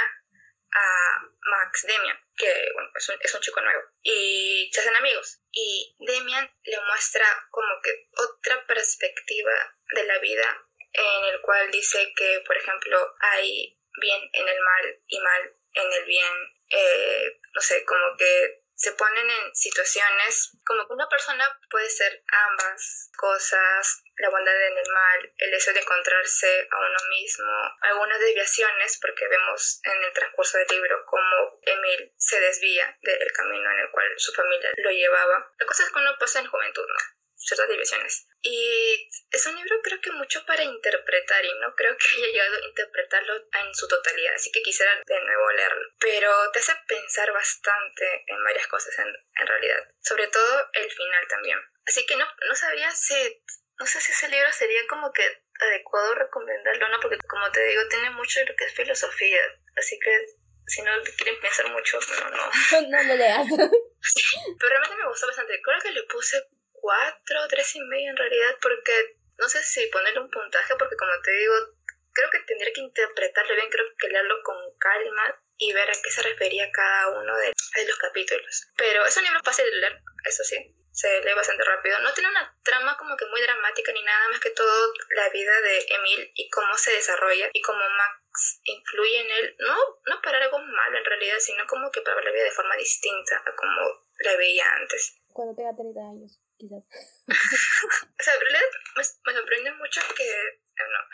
a 0.75 1.21
Max 1.41 1.85
Demian, 1.87 2.22
que 2.35 2.71
bueno, 2.73 2.89
es, 2.95 3.09
un, 3.09 3.17
es 3.21 3.33
un 3.33 3.41
chico 3.41 3.61
nuevo, 3.61 3.83
y 4.01 4.69
se 4.71 4.81
hacen 4.81 4.95
amigos. 4.95 5.39
Y 5.51 5.95
Demian 5.99 6.49
le 6.63 6.79
muestra 6.81 7.25
como 7.51 7.81
que 7.83 8.07
otra 8.17 8.65
perspectiva 8.65 9.75
de 9.95 10.03
la 10.05 10.19
vida 10.19 10.67
en 10.93 11.25
el 11.25 11.41
cual 11.41 11.71
dice 11.71 12.13
que, 12.15 12.43
por 12.45 12.55
ejemplo, 12.55 13.15
hay 13.19 13.79
bien 13.99 14.21
en 14.33 14.47
el 14.47 14.59
mal 14.59 15.01
y 15.07 15.19
mal 15.19 15.55
en 15.73 15.93
el 15.93 16.05
bien, 16.05 16.33
eh, 16.69 17.39
no 17.53 17.61
sé, 17.61 17.83
como 17.85 18.15
que 18.17 18.62
se 18.83 18.91
ponen 18.91 19.29
en 19.29 19.55
situaciones 19.55 20.57
como 20.65 20.85
que 20.85 20.91
una 20.91 21.07
persona 21.07 21.45
puede 21.71 21.89
ser 21.89 22.21
ambas 22.49 23.09
cosas, 23.15 24.03
la 24.17 24.29
bondad 24.29 24.61
en 24.61 24.77
el 24.77 24.91
mal, 24.91 25.33
el 25.37 25.51
deseo 25.51 25.73
de 25.73 25.79
encontrarse 25.79 26.67
a 26.69 26.79
uno 26.79 27.09
mismo, 27.09 27.49
algunas 27.79 28.19
desviaciones, 28.19 28.99
porque 29.01 29.25
vemos 29.29 29.79
en 29.83 30.03
el 30.03 30.11
transcurso 30.11 30.57
del 30.57 30.67
libro 30.67 31.05
cómo 31.05 31.61
Emil 31.61 32.13
se 32.17 32.37
desvía 32.41 32.97
del 33.01 33.31
camino 33.31 33.71
en 33.71 33.79
el 33.79 33.91
cual 33.91 34.07
su 34.17 34.33
familia 34.33 34.73
lo 34.75 34.91
llevaba. 34.91 35.53
La 35.59 35.65
cosa 35.65 35.83
es 35.83 35.89
que 35.89 35.99
uno 35.99 36.17
pasa 36.19 36.41
en 36.41 36.47
juventud, 36.47 36.85
¿no? 36.85 37.22
Ciertas 37.43 37.69
divisiones. 37.69 38.27
Y 38.41 39.09
es 39.31 39.45
un 39.45 39.55
libro 39.55 39.81
creo 39.83 40.01
que 40.01 40.11
mucho 40.11 40.45
para 40.45 40.63
interpretar 40.63 41.43
y 41.45 41.53
no 41.59 41.73
creo 41.75 41.95
que 41.97 42.05
haya 42.17 42.27
llegado 42.27 42.55
a 42.55 42.67
interpretarlo 42.67 43.35
en 43.35 43.73
su 43.73 43.87
totalidad, 43.87 44.33
así 44.35 44.51
que 44.51 44.61
quisiera 44.61 44.91
de 45.05 45.23
nuevo 45.23 45.51
leerlo. 45.51 45.89
Pero 45.99 46.51
te 46.51 46.59
hace 46.59 46.73
pensar 46.87 47.31
bastante 47.31 48.23
en 48.27 48.43
varias 48.43 48.67
cosas 48.67 48.97
en, 48.99 49.07
en 49.07 49.47
realidad, 49.47 49.87
sobre 50.01 50.27
todo 50.27 50.69
el 50.73 50.91
final 50.91 51.27
también. 51.27 51.59
Así 51.85 52.05
que 52.05 52.15
no, 52.15 52.25
no 52.47 52.55
sabría 52.55 52.91
si, 52.91 53.43
no 53.79 53.85
sé 53.85 53.99
si 53.99 54.11
ese 54.11 54.29
libro 54.29 54.51
sería 54.51 54.81
como 54.87 55.11
que 55.11 55.23
adecuado 55.59 56.15
recomendarlo 56.15 56.89
no, 56.89 56.99
porque 56.99 57.17
como 57.27 57.51
te 57.51 57.63
digo, 57.65 57.87
tiene 57.87 58.09
mucho 58.11 58.39
de 58.39 58.47
lo 58.47 58.55
que 58.55 58.65
es 58.65 58.73
filosofía, 58.73 59.41
así 59.77 59.99
que 59.99 60.25
si 60.65 60.81
no 60.81 60.91
quieren 61.17 61.39
pensar 61.41 61.69
mucho, 61.71 61.99
no, 61.99 62.29
no. 62.29 62.89
no 62.89 63.03
lo 63.03 63.15
leas. 63.15 63.47
Pero 64.59 64.69
realmente 64.69 64.95
me 64.97 65.07
gustó 65.07 65.27
bastante. 65.27 65.61
Creo 65.61 65.79
que 65.81 65.91
le 65.91 66.03
puse 66.03 66.41
cuatro, 66.83 67.47
tres 67.47 67.75
y 67.77 67.79
medio 67.79 68.09
en 68.09 68.17
realidad, 68.17 68.57
porque 68.61 69.15
no 69.37 69.47
sé 69.47 69.63
si 69.63 69.87
ponerle 69.87 70.19
un 70.19 70.29
puntaje, 70.29 70.75
porque 70.75 70.97
como 70.97 71.13
te 71.23 71.31
digo, 71.31 71.55
creo 72.11 72.29
que 72.29 72.39
tendría 72.39 72.73
que 72.73 72.81
interpretarlo 72.81 73.55
bien, 73.55 73.69
creo 73.69 73.85
que 73.97 74.09
leerlo 74.09 74.35
con 74.43 74.57
calma 74.77 75.41
y 75.57 75.71
ver 75.71 75.89
a 75.89 75.93
qué 75.93 76.11
se 76.11 76.21
refería 76.23 76.69
cada 76.73 77.21
uno 77.21 77.37
de, 77.37 77.53
los 77.87 77.97
capítulos. 77.97 78.67
Pero 78.75 79.05
es 79.05 79.15
un 79.15 79.23
libro 79.23 79.39
fácil 79.45 79.63
de 79.63 79.77
leer, 79.77 80.01
eso 80.25 80.43
sí, 80.43 80.75
se 80.91 81.23
lee 81.23 81.33
bastante 81.33 81.63
rápido. 81.63 81.97
No 82.01 82.13
tiene 82.13 82.29
una 82.29 82.53
trama 82.65 82.97
como 82.97 83.15
que 83.15 83.27
muy 83.27 83.41
dramática 83.41 83.93
ni 83.93 84.03
nada 84.03 84.27
más 84.27 84.41
que 84.41 84.49
todo 84.49 84.93
la 85.15 85.29
vida 85.29 85.61
de 85.61 85.85
Emil 85.87 86.31
y 86.35 86.49
cómo 86.49 86.77
se 86.77 86.91
desarrolla 86.91 87.49
y 87.53 87.61
cómo 87.61 87.79
Max 87.79 88.59
influye 88.65 89.21
en 89.21 89.31
él, 89.31 89.55
no, 89.59 89.77
no 90.07 90.21
para 90.21 90.43
algo 90.43 90.59
malo 90.59 90.97
en 90.97 91.05
realidad, 91.05 91.39
sino 91.39 91.65
como 91.65 91.89
que 91.91 92.01
para 92.01 92.17
ver 92.17 92.25
la 92.25 92.31
vida 92.31 92.43
de 92.43 92.51
forma 92.51 92.75
distinta 92.75 93.41
a 93.45 93.55
como 93.55 94.03
la 94.19 94.35
veía 94.35 94.65
antes. 94.81 95.15
Cuando 95.31 95.55
tenga 95.55 95.73
30 95.73 95.99
años 96.01 96.42
quizás. 96.57 96.83
o 98.19 98.23
sea, 98.23 98.33
en 98.33 98.41
realidad 98.41 98.69
me, 98.95 99.03
sorprende 99.03 99.71
mucho 99.73 100.01
que 100.15 100.59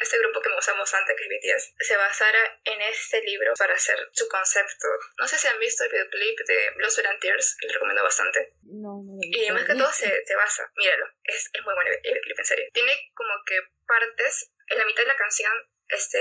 este 0.02 0.20
grupo 0.20 0.42
que 0.42 0.50
usamos 0.58 0.94
antes, 0.94 1.16
que 1.18 1.24
es 1.24 1.30
BTS, 1.30 1.74
se 1.80 1.98
basara 1.98 2.62
en 2.64 2.82
este 2.82 3.22
libro 3.22 3.54
para 3.58 3.74
hacer 3.74 3.98
su 4.14 4.28
concepto. 4.28 4.88
No 5.18 5.28
sé 5.28 5.38
si 5.38 5.48
han 5.48 5.60
visto 5.60 5.84
el 5.84 5.92
videoclip 5.92 6.40
de 6.48 6.72
Blood, 6.78 7.06
and 7.06 7.20
Tears, 7.20 7.58
que 7.60 7.68
les 7.68 7.74
recomiendo 7.76 8.04
bastante. 8.04 8.54
No, 8.64 9.04
no. 9.04 9.20
Y 9.22 9.52
más 9.52 9.66
que 9.66 9.76
todo 9.76 9.92
se, 9.92 10.08
se 10.26 10.36
basa, 10.36 10.72
míralo, 10.76 11.06
es, 11.24 11.50
es 11.54 11.64
muy 11.64 11.74
bueno 11.74 11.92
el 11.92 12.02
videoclip, 12.02 12.40
en 12.40 12.46
serio. 12.46 12.66
Tiene 12.74 13.12
como 13.14 13.34
que 13.46 13.60
partes, 13.86 14.52
en 14.68 14.78
la 14.78 14.86
mitad 14.86 15.04
de 15.04 15.08
la 15.08 15.18
canción, 15.18 15.52
este, 15.90 16.20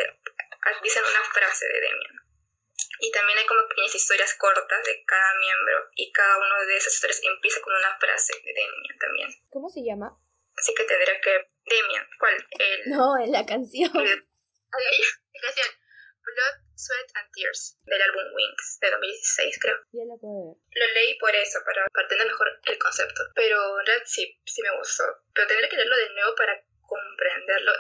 dicen 0.83 1.04
una 1.04 1.24
frase 1.33 1.66
de 1.66 1.81
Demian 1.81 2.28
y 3.00 3.11
también 3.12 3.38
hay 3.38 3.46
como 3.46 3.68
pequeñas 3.68 3.94
historias 3.94 4.34
cortas 4.34 4.84
de 4.84 5.04
cada 5.04 5.38
miembro 5.38 5.90
y 5.94 6.12
cada 6.12 6.38
una 6.38 6.64
de 6.64 6.76
esas 6.76 6.94
historias 6.94 7.20
empieza 7.24 7.61
con 7.61 7.74
una 7.74 7.96
frase 7.98 8.32
de 8.44 8.52
Demian 8.52 8.98
también. 8.98 9.28
¿Cómo 9.50 9.68
se 9.68 9.84
llama? 9.84 10.18
Así 10.56 10.74
que 10.74 10.84
tendría 10.84 11.20
que... 11.20 11.50
Demian, 11.64 12.08
¿cuál? 12.18 12.34
El... 12.58 12.90
No, 12.96 13.18
en 13.18 13.32
la 13.32 13.44
canción. 13.46 13.92
La 13.94 15.40
canción 15.40 15.68
Blood, 16.28 16.56
Sweat 16.76 17.08
and 17.14 17.30
Tears 17.32 17.76
del 17.84 18.02
álbum 18.02 18.34
Wings 18.34 18.78
de 18.80 18.90
2016 18.90 19.58
creo. 19.61 19.78
Ya 19.92 20.04
la 20.04 20.16
puedo. 20.20 20.61
Lo 20.61 20.87
leí 20.94 21.18
por 21.18 21.34
eso, 21.34 21.58
para, 21.64 21.87
para 21.88 22.04
entender 22.04 22.26
mejor 22.26 22.48
el 22.64 22.78
concepto. 22.78 23.22
Pero 23.34 23.80
en 23.80 23.87
realidad 23.87 24.06
sí, 24.06 24.40
sí 24.44 24.62
me 24.62 24.76
gustó. 24.76 25.04
Pero 25.32 25.46
tendré 25.46 25.68
que 25.68 25.76
leerlo 25.76 25.96
de 25.96 26.11
nuevo 26.11 26.34
para 26.37 26.62
comprenderlo 26.82 27.72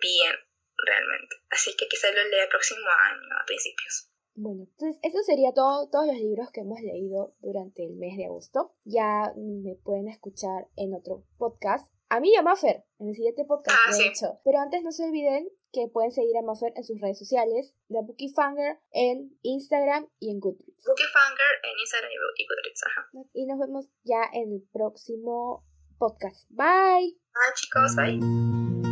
bien 0.00 0.34
realmente. 0.76 1.36
Así 1.50 1.76
que 1.76 1.88
quizás 1.88 2.14
lo 2.14 2.24
lea 2.24 2.44
el 2.44 2.48
próximo 2.48 2.90
año, 2.90 3.28
a 3.40 3.44
principios. 3.44 4.10
Bueno, 4.36 4.64
entonces 4.64 4.98
eso 5.02 5.22
sería 5.22 5.52
todo, 5.52 5.88
todos 5.88 6.06
los 6.06 6.16
libros 6.16 6.50
que 6.50 6.62
hemos 6.62 6.80
leído 6.80 7.34
durante 7.40 7.84
el 7.84 7.96
mes 7.96 8.16
de 8.16 8.26
agosto. 8.26 8.74
Ya 8.84 9.32
me 9.36 9.76
pueden 9.76 10.08
escuchar 10.08 10.68
en 10.76 10.94
otro 10.94 11.24
podcast. 11.38 11.92
A 12.08 12.20
mí 12.20 12.32
y 12.32 12.36
a 12.36 12.42
Maffer, 12.42 12.84
en 12.98 13.08
el 13.08 13.14
siguiente 13.14 13.44
podcast, 13.44 13.76
ah, 13.86 13.96
de 13.96 14.06
hecho. 14.06 14.40
Pero 14.44 14.58
antes 14.58 14.82
no 14.82 14.92
se 14.92 15.04
olviden 15.04 15.48
que 15.72 15.88
pueden 15.88 16.12
seguir 16.12 16.36
a 16.36 16.42
Maffer 16.42 16.72
en 16.76 16.84
sus 16.84 17.00
redes 17.00 17.18
sociales, 17.18 17.74
de 17.88 18.02
Bookiefanger 18.02 18.78
en 18.92 19.36
Instagram 19.42 20.08
y 20.20 20.30
en 20.30 20.40
Goodreads. 20.40 20.84
Bookiefanger 20.84 21.54
en 21.62 21.78
Instagram 21.80 22.10
y 22.36 22.46
Goodreads, 22.46 22.82
ajá. 22.86 23.28
Y 23.32 23.46
nos 23.46 23.58
vemos 23.58 23.88
ya 24.04 24.22
en 24.32 24.52
el 24.52 24.62
próximo 24.72 25.64
podcast. 25.98 26.48
Bye. 26.50 27.16
Bye 27.32 27.54
chicos, 27.56 27.96
bye. 27.96 28.83